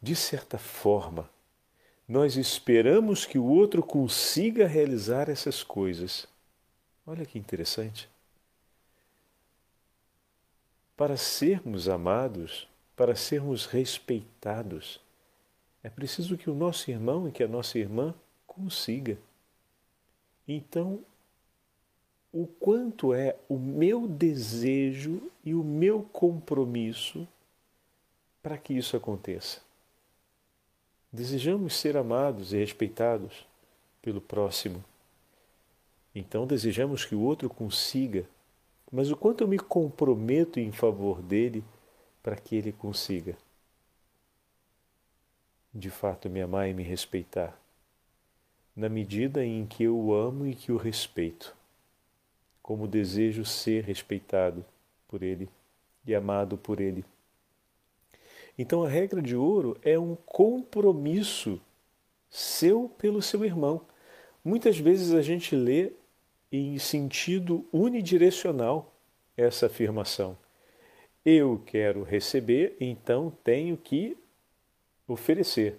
[0.00, 1.28] de certa forma,
[2.08, 6.28] nós esperamos que o outro consiga realizar essas coisas.
[7.04, 8.08] Olha que interessante.
[10.96, 15.00] Para sermos amados, para sermos respeitados,
[15.82, 18.14] é preciso que o nosso irmão e que a nossa irmã
[18.46, 19.18] consiga.
[20.46, 21.04] Então,
[22.38, 27.26] o quanto é o meu desejo e o meu compromisso
[28.42, 29.62] para que isso aconteça.
[31.10, 33.46] Desejamos ser amados e respeitados
[34.02, 34.84] pelo próximo.
[36.14, 38.28] Então desejamos que o outro consiga,
[38.92, 41.64] mas o quanto eu me comprometo em favor dele
[42.22, 43.34] para que ele consiga.
[45.72, 47.58] De fato, me amar e me respeitar,
[48.76, 51.56] na medida em que eu o amo e que o respeito
[52.66, 54.66] como desejo ser respeitado
[55.06, 55.48] por Ele
[56.04, 57.04] e amado por Ele.
[58.58, 61.60] Então a regra de ouro é um compromisso
[62.28, 63.82] seu pelo seu irmão.
[64.44, 65.92] Muitas vezes a gente lê
[66.50, 68.92] em sentido unidirecional
[69.36, 70.36] essa afirmação.
[71.24, 74.16] Eu quero receber, então tenho que
[75.06, 75.78] oferecer.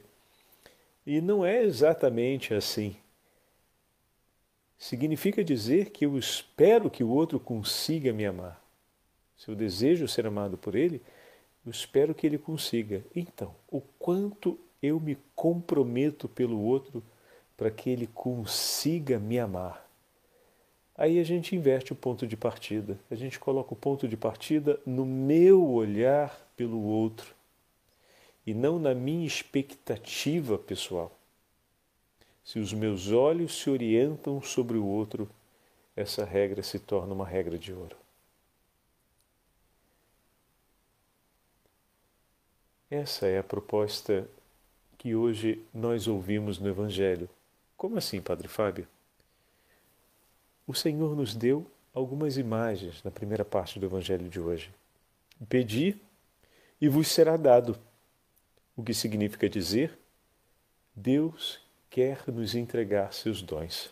[1.06, 2.96] E não é exatamente assim
[4.78, 8.62] significa dizer que eu espero que o outro consiga me amar.
[9.38, 11.02] Se eu desejo ser amado por ele,
[11.66, 13.04] eu espero que ele consiga.
[13.16, 17.04] Então, o quanto eu me comprometo pelo outro
[17.56, 19.88] para que ele consiga me amar.
[20.96, 23.00] Aí a gente inverte o ponto de partida.
[23.10, 27.36] A gente coloca o ponto de partida no meu olhar pelo outro
[28.46, 31.17] e não na minha expectativa pessoal.
[32.48, 35.30] Se os meus olhos se orientam sobre o outro,
[35.98, 37.98] essa regra se torna uma regra de ouro.
[42.90, 44.26] Essa é a proposta
[44.98, 47.30] que hoje nós ouvimos no Evangelho.
[47.76, 48.88] Como assim, Padre Fábio?
[50.66, 54.74] O Senhor nos deu algumas imagens na primeira parte do Evangelho de hoje.
[55.50, 56.00] Pedi
[56.80, 57.78] e vos será dado.
[58.74, 60.00] O que significa dizer?
[60.96, 61.67] Deus
[61.98, 63.92] quer nos entregar seus dons.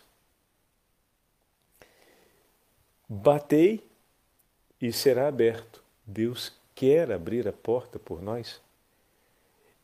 [3.08, 3.84] Batei
[4.80, 5.82] e será aberto.
[6.06, 8.62] Deus quer abrir a porta por nós.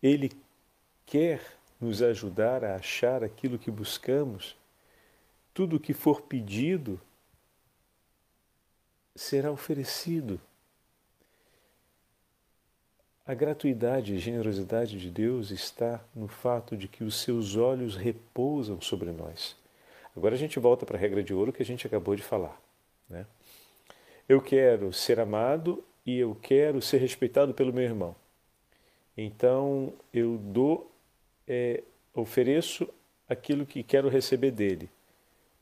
[0.00, 0.30] Ele
[1.04, 1.44] quer
[1.80, 4.56] nos ajudar a achar aquilo que buscamos.
[5.52, 7.00] Tudo o que for pedido
[9.16, 10.40] será oferecido.
[13.24, 18.80] A gratuidade e generosidade de Deus está no fato de que os seus olhos repousam
[18.80, 19.54] sobre nós.
[20.16, 22.61] Agora a gente volta para a regra de ouro que a gente acabou de falar.
[23.08, 23.24] Né?
[24.28, 28.16] Eu quero ser amado e eu quero ser respeitado pelo meu irmão.
[29.16, 30.90] Então eu dou,
[31.46, 31.80] é,
[32.12, 32.88] ofereço
[33.28, 34.90] aquilo que quero receber dele.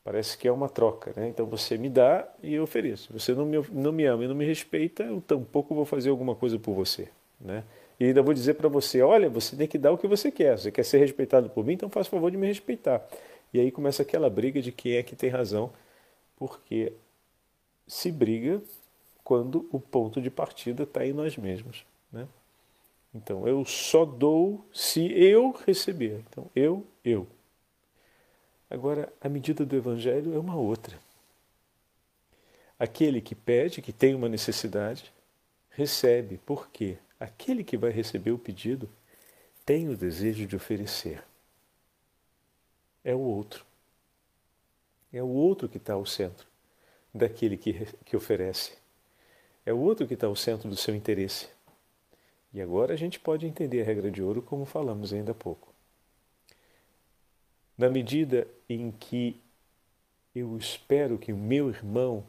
[0.03, 1.27] Parece que é uma troca, né?
[1.27, 3.13] Então você me dá e eu ofereço.
[3.13, 6.35] Você não me, não me ama e não me respeita, eu tampouco vou fazer alguma
[6.35, 7.07] coisa por você,
[7.43, 7.63] né?
[7.99, 10.57] E ainda vou dizer para você, olha, você tem que dar o que você quer.
[10.57, 13.07] Você quer ser respeitado por mim, então faça o favor de me respeitar.
[13.53, 15.71] E aí começa aquela briga de quem é que tem razão,
[16.35, 16.93] porque
[17.87, 18.61] se briga
[19.23, 22.27] quando o ponto de partida está em nós mesmos, né?
[23.13, 26.23] Então, eu só dou se eu receber.
[26.29, 27.27] Então, eu, eu.
[28.69, 30.97] Agora, a medida do Evangelho é uma outra.
[32.79, 35.11] Aquele que pede, que tem uma necessidade,
[35.71, 36.37] recebe.
[36.45, 36.97] Por quê?
[37.21, 38.89] Aquele que vai receber o pedido
[39.63, 41.23] tem o desejo de oferecer.
[43.03, 43.63] É o outro.
[45.13, 46.47] É o outro que está ao centro
[47.13, 48.73] daquele que, que oferece.
[49.63, 51.47] É o outro que está ao centro do seu interesse.
[52.51, 55.71] E agora a gente pode entender a regra de ouro como falamos ainda há pouco.
[57.77, 59.39] Na medida em que
[60.33, 62.25] eu espero que o meu irmão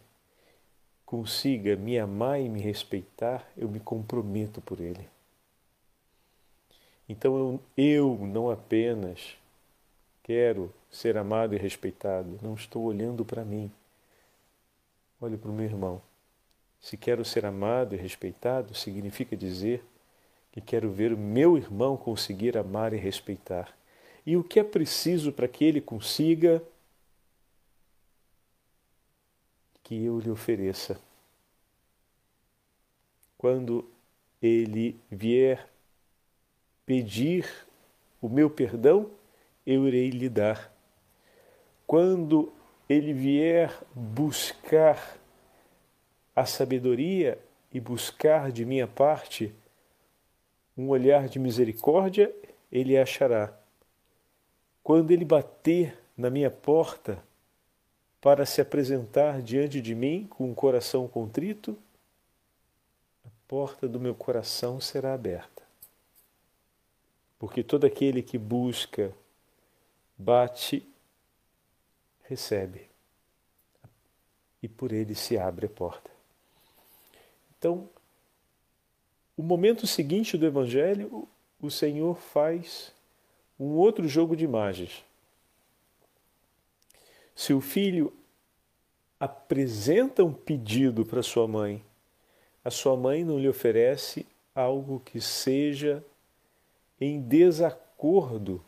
[1.13, 5.07] consiga me amar e me respeitar, eu me comprometo por ele.
[7.07, 9.37] Então eu, eu não apenas
[10.23, 13.71] quero ser amado e respeitado, não estou olhando para mim.
[15.21, 16.01] Olho para o meu irmão.
[16.81, 19.85] Se quero ser amado e respeitado, significa dizer
[20.51, 23.71] que quero ver o meu irmão conseguir amar e respeitar
[24.25, 26.63] e o que é preciso para que ele consiga
[29.93, 30.99] que eu lhe ofereça.
[33.37, 33.85] Quando
[34.41, 35.69] ele vier
[36.87, 37.47] pedir
[38.19, 39.11] o meu perdão,
[39.67, 40.73] eu irei lhe dar.
[41.87, 42.51] Quando
[42.89, 45.19] ele vier buscar
[46.35, 47.39] a sabedoria
[47.71, 49.55] e buscar de minha parte
[50.75, 52.35] um olhar de misericórdia,
[52.71, 53.55] ele achará.
[54.83, 57.23] Quando ele bater na minha porta
[58.23, 61.77] para se apresentar diante de mim com um coração contrito,
[63.27, 65.61] a porta do meu coração será aberta.
[67.37, 69.13] Porque todo aquele que busca,
[70.17, 70.89] bate,
[72.23, 72.89] recebe.
[74.63, 76.09] E por ele se abre a porta.
[77.59, 77.91] Então,
[79.37, 81.29] o momento seguinte do Evangelho,
[81.61, 82.93] o Senhor faz
[83.59, 85.05] um outro jogo de imagens.
[87.35, 88.13] Se o filho
[89.19, 91.85] apresenta um pedido para sua mãe,
[92.65, 96.05] a sua mãe não lhe oferece algo que seja
[97.01, 98.63] em desacordo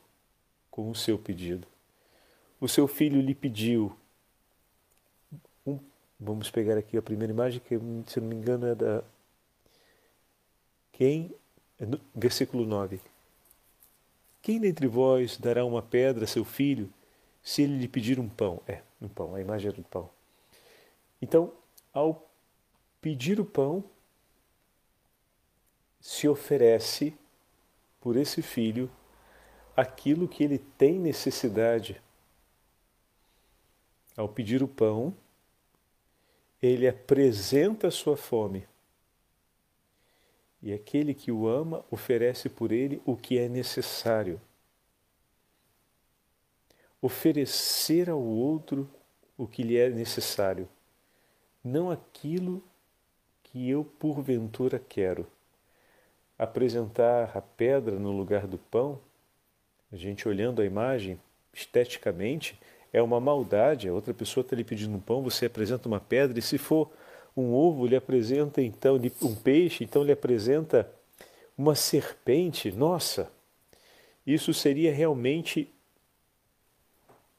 [0.70, 1.66] com o seu pedido.
[2.60, 3.96] O seu filho lhe pediu.
[5.66, 5.78] Um,
[6.18, 7.78] vamos pegar aqui a primeira imagem, que
[8.10, 9.04] se não me engano é da.
[10.92, 11.34] Quem.
[11.78, 13.00] É versículo 9.
[14.40, 16.88] Quem dentre vós dará uma pedra a seu filho
[17.44, 18.62] se ele lhe pedir um pão?
[18.66, 20.08] É, um pão, a imagem é do pão.
[21.20, 21.52] Então,
[21.92, 22.26] ao
[23.02, 23.84] pedir o pão,
[26.00, 27.14] se oferece
[28.00, 28.90] por esse filho
[29.76, 32.00] aquilo que ele tem necessidade.
[34.16, 35.14] Ao pedir o pão,
[36.62, 38.66] ele apresenta a sua fome.
[40.62, 44.40] E aquele que o ama oferece por ele o que é necessário.
[47.04, 48.88] Oferecer ao outro
[49.36, 50.66] o que lhe é necessário,
[51.62, 52.64] não aquilo
[53.42, 55.26] que eu porventura quero.
[56.38, 58.98] Apresentar a pedra no lugar do pão,
[59.92, 61.20] a gente olhando a imagem
[61.52, 62.58] esteticamente,
[62.90, 63.86] é uma maldade.
[63.86, 66.90] A outra pessoa está lhe pedindo um pão, você apresenta uma pedra, e se for
[67.36, 70.90] um ovo lhe apresenta então um peixe, então lhe apresenta
[71.54, 72.72] uma serpente.
[72.72, 73.30] Nossa,
[74.26, 75.70] isso seria realmente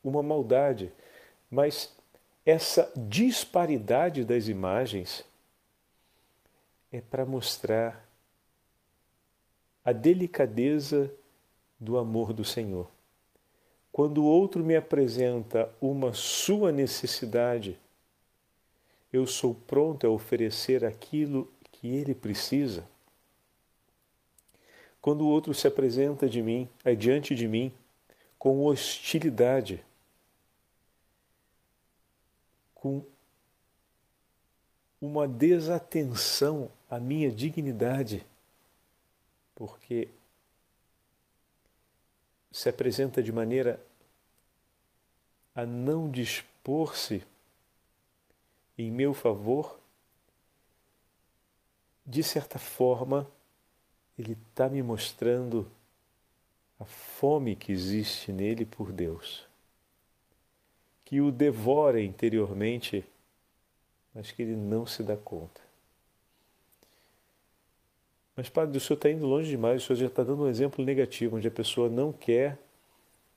[0.08, 0.92] uma maldade.
[1.50, 1.94] Mas
[2.46, 5.26] essa disparidade das imagens
[6.92, 8.08] é para mostrar
[9.84, 11.12] a delicadeza
[11.80, 12.90] do amor do Senhor.
[13.92, 17.80] Quando o outro me apresenta uma sua necessidade,
[19.12, 22.86] eu sou pronto a oferecer aquilo que ele precisa.
[25.02, 27.72] Quando o outro se apresenta de mim, adiante de mim,
[28.38, 29.84] com hostilidade,
[32.86, 33.04] com
[35.02, 38.24] uma desatenção à minha dignidade,
[39.56, 40.08] porque
[42.52, 43.84] se apresenta de maneira
[45.56, 47.24] a não dispor-se
[48.78, 49.80] em meu favor,
[52.06, 53.28] de certa forma,
[54.16, 55.68] ele está me mostrando
[56.80, 59.45] a fome que existe nele por Deus,
[61.16, 63.02] que o devora interiormente,
[64.14, 65.62] mas que ele não se dá conta.
[68.36, 70.84] Mas, Padre, o senhor está indo longe demais, o senhor já está dando um exemplo
[70.84, 72.58] negativo, onde a pessoa não quer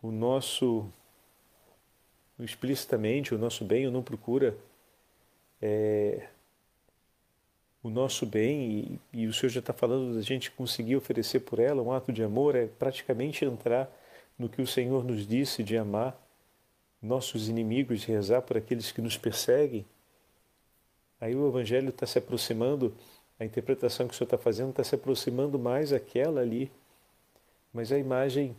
[0.03, 0.91] o nosso,
[2.41, 4.59] explicitamente, o nosso bem, ou não procura
[5.63, 6.27] é,
[7.81, 11.61] o nosso bem, e, e o senhor já está falando da gente conseguir oferecer por
[11.61, 13.89] ela um ato de amor, é praticamente entrar
[14.37, 16.21] no que o Senhor nos disse de amar
[17.01, 19.87] nossos inimigos, rezar por aqueles que nos perseguem.
[21.21, 22.95] Aí o Evangelho está se aproximando
[23.39, 26.73] a interpretação que o senhor está fazendo está se aproximando mais àquela ali,
[27.73, 28.57] mas a imagem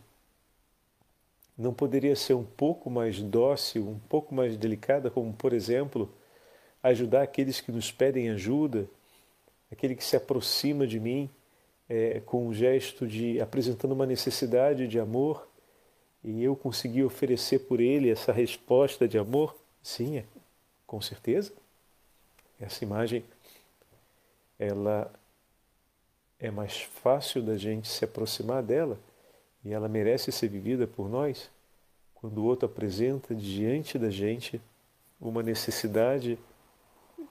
[1.56, 6.10] não poderia ser um pouco mais dócil, um pouco mais delicada, como, por exemplo,
[6.82, 8.88] ajudar aqueles que nos pedem ajuda,
[9.70, 11.28] aquele que se aproxima de mim
[11.86, 15.46] é, com um gesto de apresentando uma necessidade de amor
[16.22, 19.56] e eu conseguir oferecer por ele essa resposta de amor?
[19.82, 20.24] Sim, é,
[20.86, 21.52] com certeza.
[22.60, 23.24] Essa imagem
[24.58, 25.10] ela
[26.38, 28.98] é mais fácil da gente se aproximar dela
[29.64, 31.50] e ela merece ser vivida por nós
[32.14, 34.60] quando o outro apresenta diante da gente
[35.18, 36.38] uma necessidade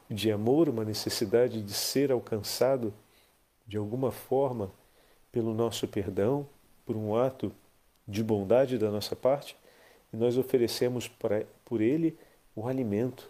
[0.09, 2.91] de amor, uma necessidade de ser alcançado
[3.67, 4.71] de alguma forma
[5.31, 6.47] pelo nosso perdão,
[6.85, 7.51] por um ato
[8.09, 9.55] de bondade da nossa parte,
[10.11, 12.17] e nós oferecemos para, por ele
[12.55, 13.29] o alimento,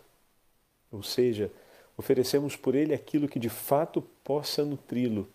[0.91, 1.51] ou seja,
[1.99, 5.27] Oferecemos por ele aquilo que de fato possa nutri-lo,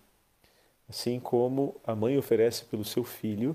[0.88, 3.54] assim como a mãe oferece pelo seu filho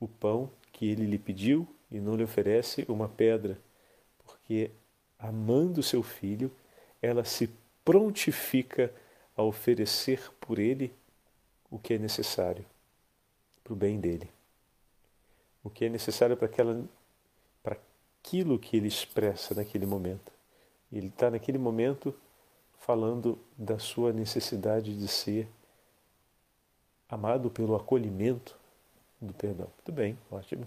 [0.00, 3.58] o pão que ele lhe pediu e não lhe oferece uma pedra,
[4.24, 4.70] porque
[5.18, 6.50] amando seu filho,
[7.02, 7.50] ela se
[7.84, 8.90] prontifica
[9.36, 10.94] a oferecer por ele
[11.70, 12.64] o que é necessário
[13.62, 14.33] para o bem dele.
[15.64, 16.84] O que é necessário para, aquela,
[17.62, 17.76] para
[18.20, 20.30] aquilo que ele expressa naquele momento.
[20.92, 22.14] Ele está naquele momento
[22.78, 25.48] falando da sua necessidade de ser
[27.08, 28.56] amado pelo acolhimento
[29.20, 29.66] do perdão.
[29.66, 30.66] Muito bem, ótimo.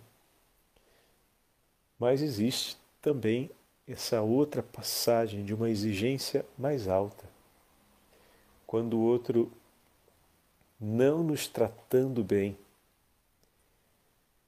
[2.00, 3.50] Mas existe também
[3.88, 7.26] essa outra passagem de uma exigência mais alta.
[8.66, 9.52] Quando o outro,
[10.80, 12.58] não nos tratando bem,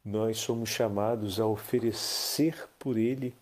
[0.10, 3.34] nós somos chamados a oferecer por ele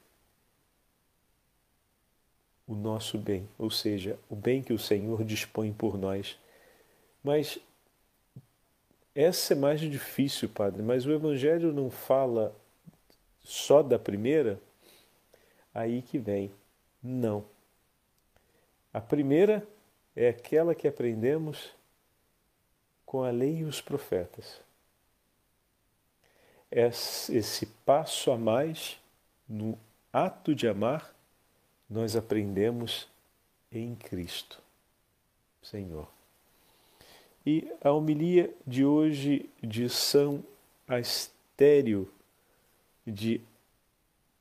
[2.68, 6.38] o nosso bem, ou seja, o bem que o Senhor dispõe por nós.
[7.24, 7.58] Mas
[9.16, 12.54] essa é mais difícil, Padre, mas o Evangelho não fala
[13.42, 14.60] só da primeira?
[15.74, 16.52] Aí que vem.
[17.02, 17.46] Não.
[18.94, 19.66] A primeira
[20.14, 21.70] é aquela que aprendemos
[23.06, 24.67] com a lei e os profetas.
[26.72, 29.00] Esse passo a mais
[29.48, 29.78] no
[30.12, 31.16] ato de amar
[31.90, 33.08] nós aprendemos
[33.72, 34.60] em Cristo,
[35.62, 36.08] Senhor.
[37.46, 40.44] E a homilia de hoje de São
[40.86, 42.12] Astério
[43.06, 43.40] de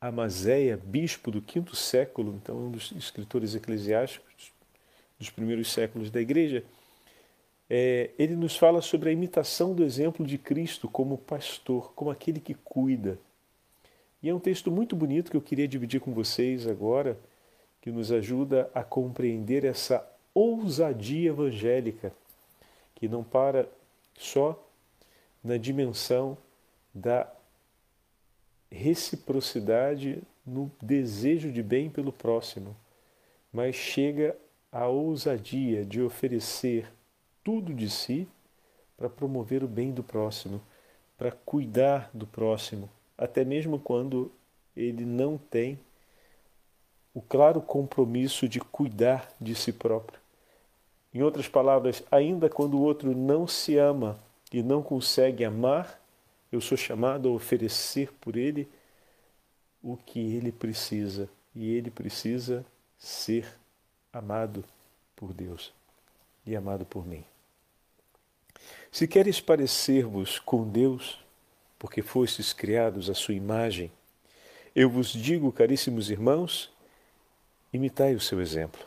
[0.01, 4.53] Amazéia, bispo do quinto século, então um dos escritores eclesiásticos
[5.19, 6.65] dos primeiros séculos da Igreja,
[7.69, 12.41] é, ele nos fala sobre a imitação do exemplo de Cristo como pastor, como aquele
[12.41, 13.19] que cuida.
[14.23, 17.19] E é um texto muito bonito que eu queria dividir com vocês agora
[17.81, 20.05] que nos ajuda a compreender essa
[20.35, 22.13] ousadia evangélica,
[22.95, 23.69] que não para
[24.19, 24.61] só
[25.43, 26.37] na dimensão
[26.93, 27.31] da
[28.71, 32.77] reciprocidade no desejo de bem pelo próximo,
[33.53, 34.37] mas chega
[34.71, 36.93] à ousadia de oferecer
[37.47, 38.27] tudo de si
[38.97, 40.61] para promover o bem do próximo,
[41.17, 44.33] para cuidar do próximo, até mesmo quando
[44.77, 45.79] ele não tem
[47.15, 50.19] o claro compromisso de cuidar de si próprio.
[51.15, 54.19] Em outras palavras, ainda quando o outro não se ama
[54.53, 56.01] e não consegue amar,
[56.51, 58.69] eu sou chamado a oferecer por ele
[59.81, 61.29] o que ele precisa.
[61.55, 62.67] E ele precisa
[62.99, 63.47] ser
[64.13, 64.65] amado
[65.15, 65.73] por Deus
[66.45, 67.25] e amado por mim.
[68.97, 71.19] Se queres parecer-vos com Deus,
[71.79, 73.93] porque fostes criados à sua imagem,
[74.75, 76.73] eu vos digo, caríssimos irmãos,
[77.75, 78.83] Imitai o seu exemplo.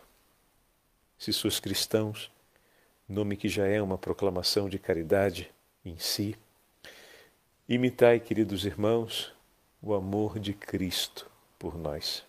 [1.16, 2.32] Se sois cristãos,
[3.08, 5.52] nome que já é uma proclamação de caridade
[5.86, 6.36] em si,
[7.68, 9.32] imitai, queridos irmãos,
[9.80, 11.30] o amor de Cristo
[11.60, 12.26] por nós.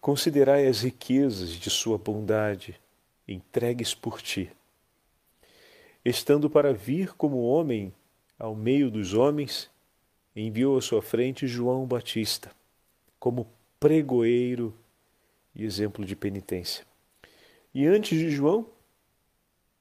[0.00, 2.74] Considerai as riquezas de sua bondade
[3.28, 4.50] entregues por ti.
[6.04, 7.94] Estando para vir como homem
[8.38, 9.70] ao meio dos homens,
[10.34, 12.50] enviou à sua frente João Batista,
[13.20, 13.46] como
[13.78, 14.74] pregoeiro
[15.54, 16.84] e exemplo de penitência.
[17.74, 18.66] E antes de João,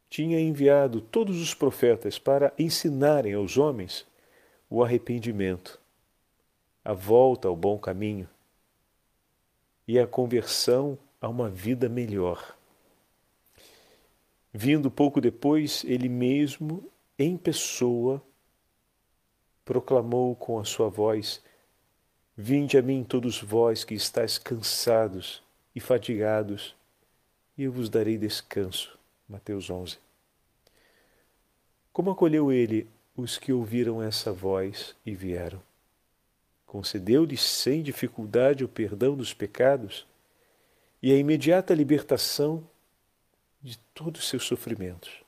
[0.09, 4.05] tinha enviado todos os profetas para ensinarem aos homens
[4.69, 5.79] o arrependimento,
[6.83, 8.29] a volta ao bom caminho
[9.87, 12.55] e a conversão a uma vida melhor.
[14.53, 18.21] Vindo pouco depois, ele mesmo, em pessoa,
[19.63, 21.41] proclamou com a sua voz:
[22.35, 25.41] Vinde a mim, todos vós que estáis cansados
[25.73, 26.75] e fatigados,
[27.57, 28.97] e eu vos darei descanso.
[29.27, 29.97] Mateus 11.
[31.93, 35.61] Como acolheu ele os que ouviram essa voz e vieram?
[36.65, 40.05] Concedeu-lhes sem dificuldade o perdão dos pecados
[41.01, 42.65] e a imediata libertação
[43.61, 45.23] de todos os seus sofrimentos.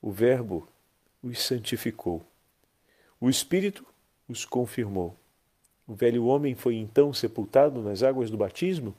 [0.00, 0.68] O Verbo
[1.22, 2.24] os santificou.
[3.20, 3.86] O Espírito
[4.28, 5.16] os confirmou.
[5.86, 8.94] O velho homem foi então sepultado nas águas do batismo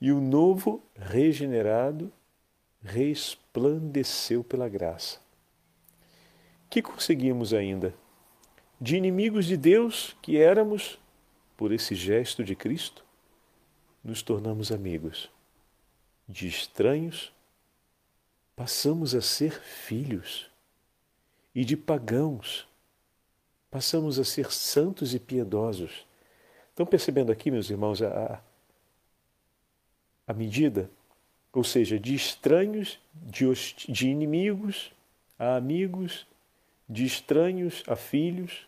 [0.00, 2.12] e o novo, regenerado,
[2.82, 5.20] resplandeceu pela graça.
[6.70, 7.92] Que conseguimos ainda?
[8.80, 10.98] De inimigos de Deus que éramos,
[11.56, 13.04] por esse gesto de Cristo,
[14.04, 15.28] nos tornamos amigos.
[16.28, 17.32] De estranhos,
[18.54, 20.50] passamos a ser filhos.
[21.54, 22.68] E de pagãos,
[23.70, 26.06] passamos a ser santos e piedosos.
[26.70, 28.40] Estão percebendo aqui, meus irmãos, a,
[30.26, 30.90] a medida?
[31.52, 33.46] Ou seja, de estranhos, de,
[33.88, 34.92] de inimigos
[35.38, 36.26] a amigos,
[36.88, 38.66] de estranhos a filhos.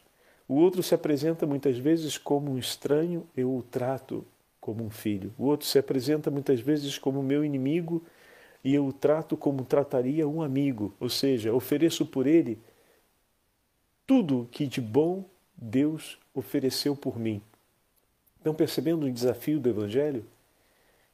[0.48, 4.26] O outro se apresenta muitas vezes como um estranho, eu o trato
[4.60, 5.32] como um filho.
[5.38, 8.04] O outro se apresenta muitas vezes como meu inimigo
[8.62, 12.58] e eu o trato como trataria um amigo, ou seja, ofereço por ele
[14.10, 15.24] tudo que de bom
[15.56, 17.40] Deus ofereceu por mim.
[18.38, 20.26] Estão percebendo o desafio do Evangelho?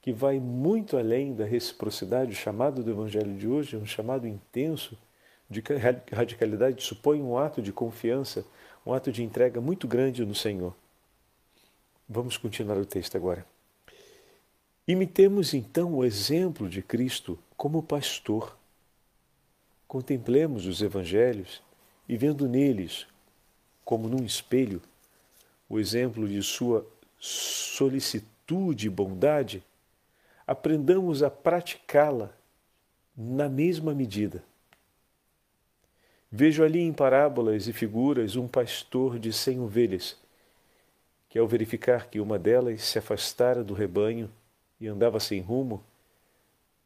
[0.01, 4.27] Que vai muito além da reciprocidade, o chamado do Evangelho de hoje é um chamado
[4.27, 4.97] intenso
[5.51, 5.63] de
[6.11, 8.47] radicalidade, supõe um ato de confiança,
[8.87, 10.75] um ato de entrega muito grande no Senhor.
[12.09, 13.45] Vamos continuar o texto agora.
[14.87, 18.57] Imitemos então o exemplo de Cristo como pastor.
[19.89, 21.61] Contemplemos os evangelhos
[22.09, 23.07] e vendo neles,
[23.85, 24.81] como num espelho,
[25.69, 26.87] o exemplo de sua
[27.19, 29.65] solicitude e bondade,
[30.47, 32.33] aprendamos a praticá-la
[33.17, 34.45] na mesma medida.
[36.31, 40.17] Vejo ali em parábolas e figuras um pastor de cem ovelhas,
[41.37, 44.32] que ao verificar que uma delas se afastara do rebanho
[44.80, 45.84] e andava sem rumo,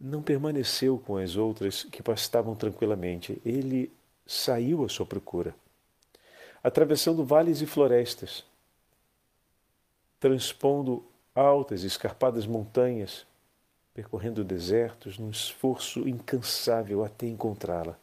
[0.01, 3.41] não permaneceu com as outras que pastavam tranquilamente.
[3.47, 3.93] Ele
[4.27, 5.55] saiu à sua procura,
[6.65, 8.45] atravessando vales e florestas,
[10.19, 13.25] transpondo altas e escarpadas montanhas,
[13.95, 17.97] percorrendo desertos num esforço incansável até encontrá-la.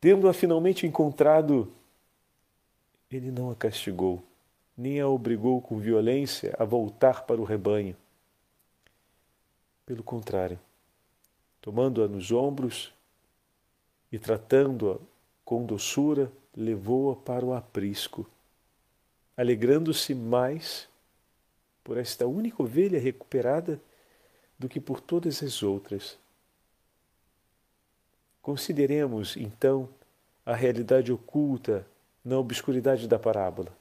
[0.00, 1.70] Tendo-a finalmente encontrado,
[3.10, 4.24] ele não a castigou,
[4.76, 7.96] nem a obrigou com violência a voltar para o rebanho.
[9.86, 10.58] Pelo contrário,
[11.60, 12.94] tomando-a nos ombros,
[14.14, 14.96] e, tratando-a
[15.44, 18.24] com doçura, levou-a para o aprisco,
[19.36, 20.88] alegrando-se mais
[21.82, 23.80] por esta única ovelha recuperada
[24.56, 26.16] do que por todas as outras.
[28.40, 29.88] Consideremos, então,
[30.46, 31.84] a realidade oculta
[32.24, 33.76] na obscuridade da parábola.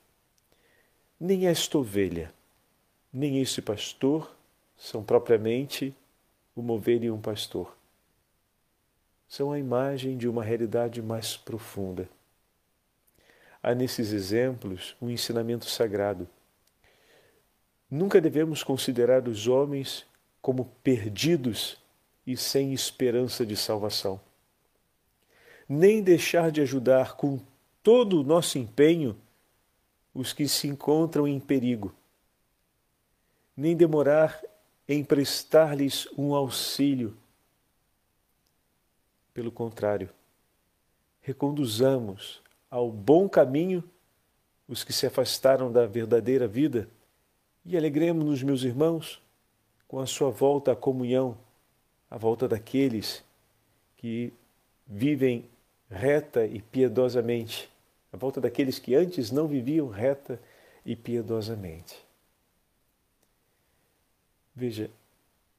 [1.26, 2.34] Nem esta ovelha,
[3.13, 4.36] nem este pastor
[4.76, 5.95] são propriamente
[6.53, 7.74] uma ovelha e um pastor
[9.26, 12.09] são a imagem de uma realidade mais profunda.
[13.63, 16.28] Há nesses exemplos um ensinamento sagrado.
[17.89, 20.05] Nunca devemos considerar os homens
[20.41, 21.78] como perdidos
[22.28, 24.19] e sem esperança de salvação.
[25.69, 27.39] Nem deixar de ajudar com
[27.82, 29.17] todo o nosso empenho
[30.14, 31.93] os que se encontram em perigo.
[33.55, 34.41] Nem demorar
[34.88, 37.16] em prestar-lhes um auxílio
[39.34, 40.09] pelo contrário,
[41.22, 43.84] reconduzamos ao bom caminho
[44.68, 46.88] os que se afastaram da verdadeira vida
[47.66, 49.22] e alegremos-nos, meus irmãos,
[49.88, 51.38] com a sua volta à comunhão,
[52.09, 53.24] a volta daqueles
[53.97, 54.34] que
[54.86, 55.49] vivem
[55.89, 57.70] reta e piedosamente,
[58.14, 60.39] a volta daqueles que antes não viviam reta
[60.86, 61.97] e piedosamente.
[64.55, 64.89] Veja,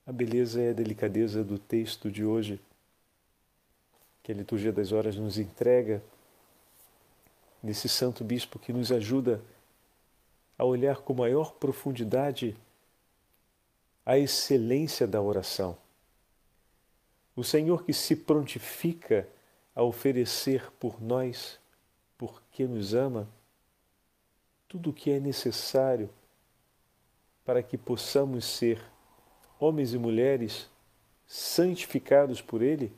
[0.07, 2.61] a beleza e a delicadeza do texto de hoje
[4.23, 6.01] que a liturgia das horas nos entrega
[7.61, 9.43] nesse Santo Bispo que nos ajuda
[10.57, 12.57] a olhar com maior profundidade
[14.07, 15.77] a excelência da oração.
[17.35, 19.27] O Senhor que se prontifica
[19.75, 21.59] a oferecer por nós,
[22.55, 23.27] porque nos ama,
[24.69, 26.09] tudo o que é necessário
[27.45, 28.81] para que possamos ser
[29.59, 30.71] homens e mulheres
[31.27, 32.93] santificados por Ele,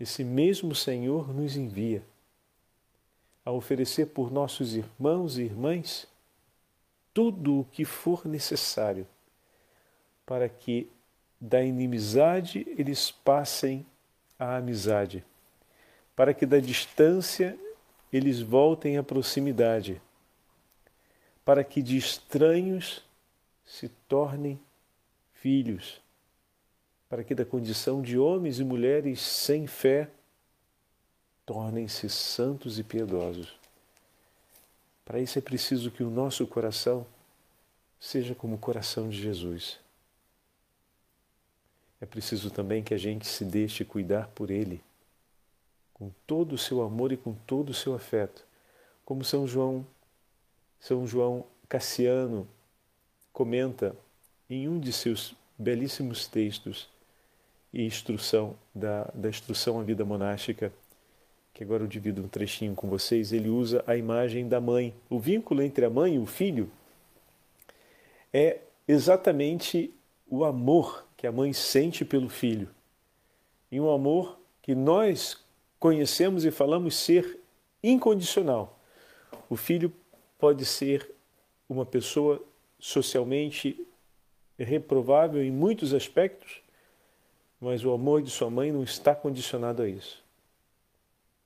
[0.00, 2.02] esse mesmo Senhor nos envia
[3.44, 6.06] a oferecer por nossos irmãos e irmãs
[7.12, 9.06] tudo o que for necessário
[10.24, 10.88] para que
[11.38, 13.84] da inimizade eles passem
[14.38, 15.22] à amizade,
[16.16, 17.54] para que da distância
[18.12, 20.00] eles voltem à proximidade,
[21.44, 23.02] para que de estranhos
[23.64, 24.60] se tornem
[25.32, 26.00] filhos,
[27.08, 30.10] para que da condição de homens e mulheres sem fé
[31.44, 33.58] tornem-se santos e piedosos.
[35.04, 37.06] Para isso é preciso que o nosso coração
[37.98, 39.78] seja como o coração de Jesus.
[42.00, 44.82] É preciso também que a gente se deixe cuidar por Ele,
[46.02, 48.44] com todo o seu amor e com todo o seu afeto,
[49.04, 49.86] como São João,
[50.80, 52.48] São João Cassiano
[53.32, 53.94] comenta
[54.50, 56.88] em um de seus belíssimos textos
[57.72, 60.72] e instrução da, da instrução à vida monástica
[61.54, 64.92] que agora eu divido um trechinho com vocês, ele usa a imagem da mãe.
[65.08, 66.68] O vínculo entre a mãe e o filho
[68.32, 69.94] é exatamente
[70.28, 72.68] o amor que a mãe sente pelo filho.
[73.70, 75.42] E um amor que nós
[75.82, 77.40] conhecemos e falamos ser
[77.82, 78.78] incondicional.
[79.50, 79.92] O filho
[80.38, 81.12] pode ser
[81.68, 82.40] uma pessoa
[82.78, 83.84] socialmente
[84.56, 86.62] reprovável em muitos aspectos,
[87.60, 90.22] mas o amor de sua mãe não está condicionado a isso.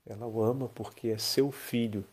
[0.05, 2.05] Ela o ama porque é seu filho.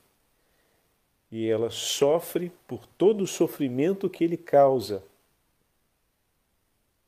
[1.30, 5.04] E ela sofre por todo o sofrimento que ele causa.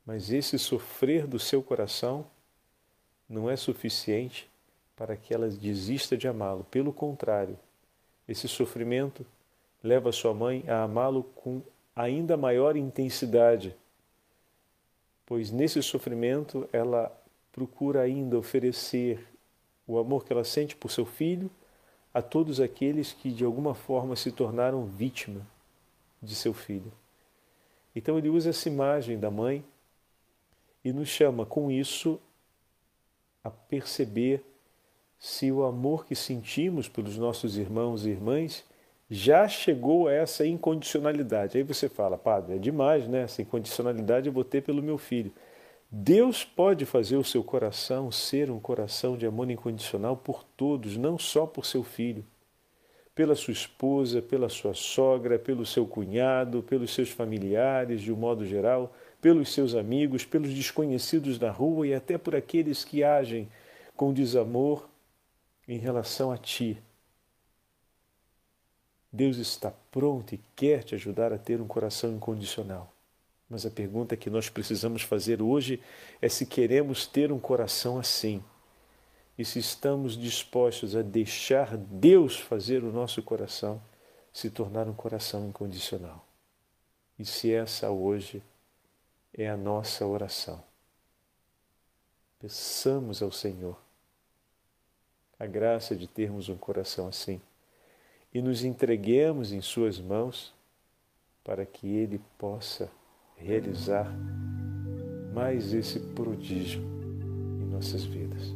[0.05, 2.23] Mas esse sofrer do seu coração
[3.27, 4.47] não é suficiente
[4.97, 6.65] para que ela desista de amá-lo.
[6.65, 7.57] Pelo contrário,
[8.27, 9.25] esse sofrimento
[9.81, 11.61] leva sua mãe a amá-lo com
[11.95, 13.75] ainda maior intensidade,
[15.25, 17.15] pois nesse sofrimento ela
[17.51, 19.25] procura ainda oferecer
[19.87, 21.49] o amor que ela sente por seu filho
[22.13, 25.45] a todos aqueles que de alguma forma se tornaram vítima
[26.21, 26.91] de seu filho.
[27.95, 29.63] Então ele usa essa imagem da mãe
[30.83, 32.19] e nos chama com isso
[33.43, 34.43] a perceber
[35.19, 38.63] se o amor que sentimos pelos nossos irmãos e irmãs
[39.09, 41.57] já chegou a essa incondicionalidade.
[41.57, 43.21] Aí você fala, padre, é demais, né?
[43.21, 45.31] Essa incondicionalidade eu vou ter pelo meu filho.
[45.89, 51.17] Deus pode fazer o seu coração ser um coração de amor incondicional por todos, não
[51.17, 52.25] só por seu filho,
[53.15, 58.45] pela sua esposa, pela sua sogra, pelo seu cunhado, pelos seus familiares, de um modo
[58.45, 63.47] geral, pelos seus amigos, pelos desconhecidos da rua e até por aqueles que agem
[63.95, 64.89] com desamor
[65.67, 66.81] em relação a ti.
[69.11, 72.93] Deus está pronto e quer te ajudar a ter um coração incondicional.
[73.49, 75.81] Mas a pergunta que nós precisamos fazer hoje
[76.21, 78.43] é se queremos ter um coração assim
[79.37, 83.81] e se estamos dispostos a deixar Deus fazer o nosso coração
[84.33, 86.23] se tornar um coração incondicional.
[87.17, 88.43] E se essa hoje
[89.33, 90.63] é a nossa oração.
[92.39, 93.86] Peçamos ao Senhor
[95.39, 97.39] a graça de termos um coração assim
[98.33, 100.53] e nos entreguemos em Suas mãos
[101.43, 102.89] para que Ele possa
[103.35, 104.11] realizar
[105.33, 106.81] mais esse prodígio
[107.61, 108.53] em nossas vidas.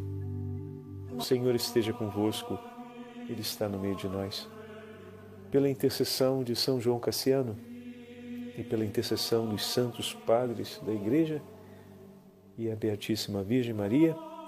[1.16, 2.58] O Senhor esteja convosco,
[3.30, 4.50] Ele está no meio de nós.
[5.52, 7.58] Pela intercessão de São João Cassiano
[8.58, 11.42] e pela intercessão dos santos padres da Igreja
[12.58, 14.16] e a Beatíssima Virgem Maria,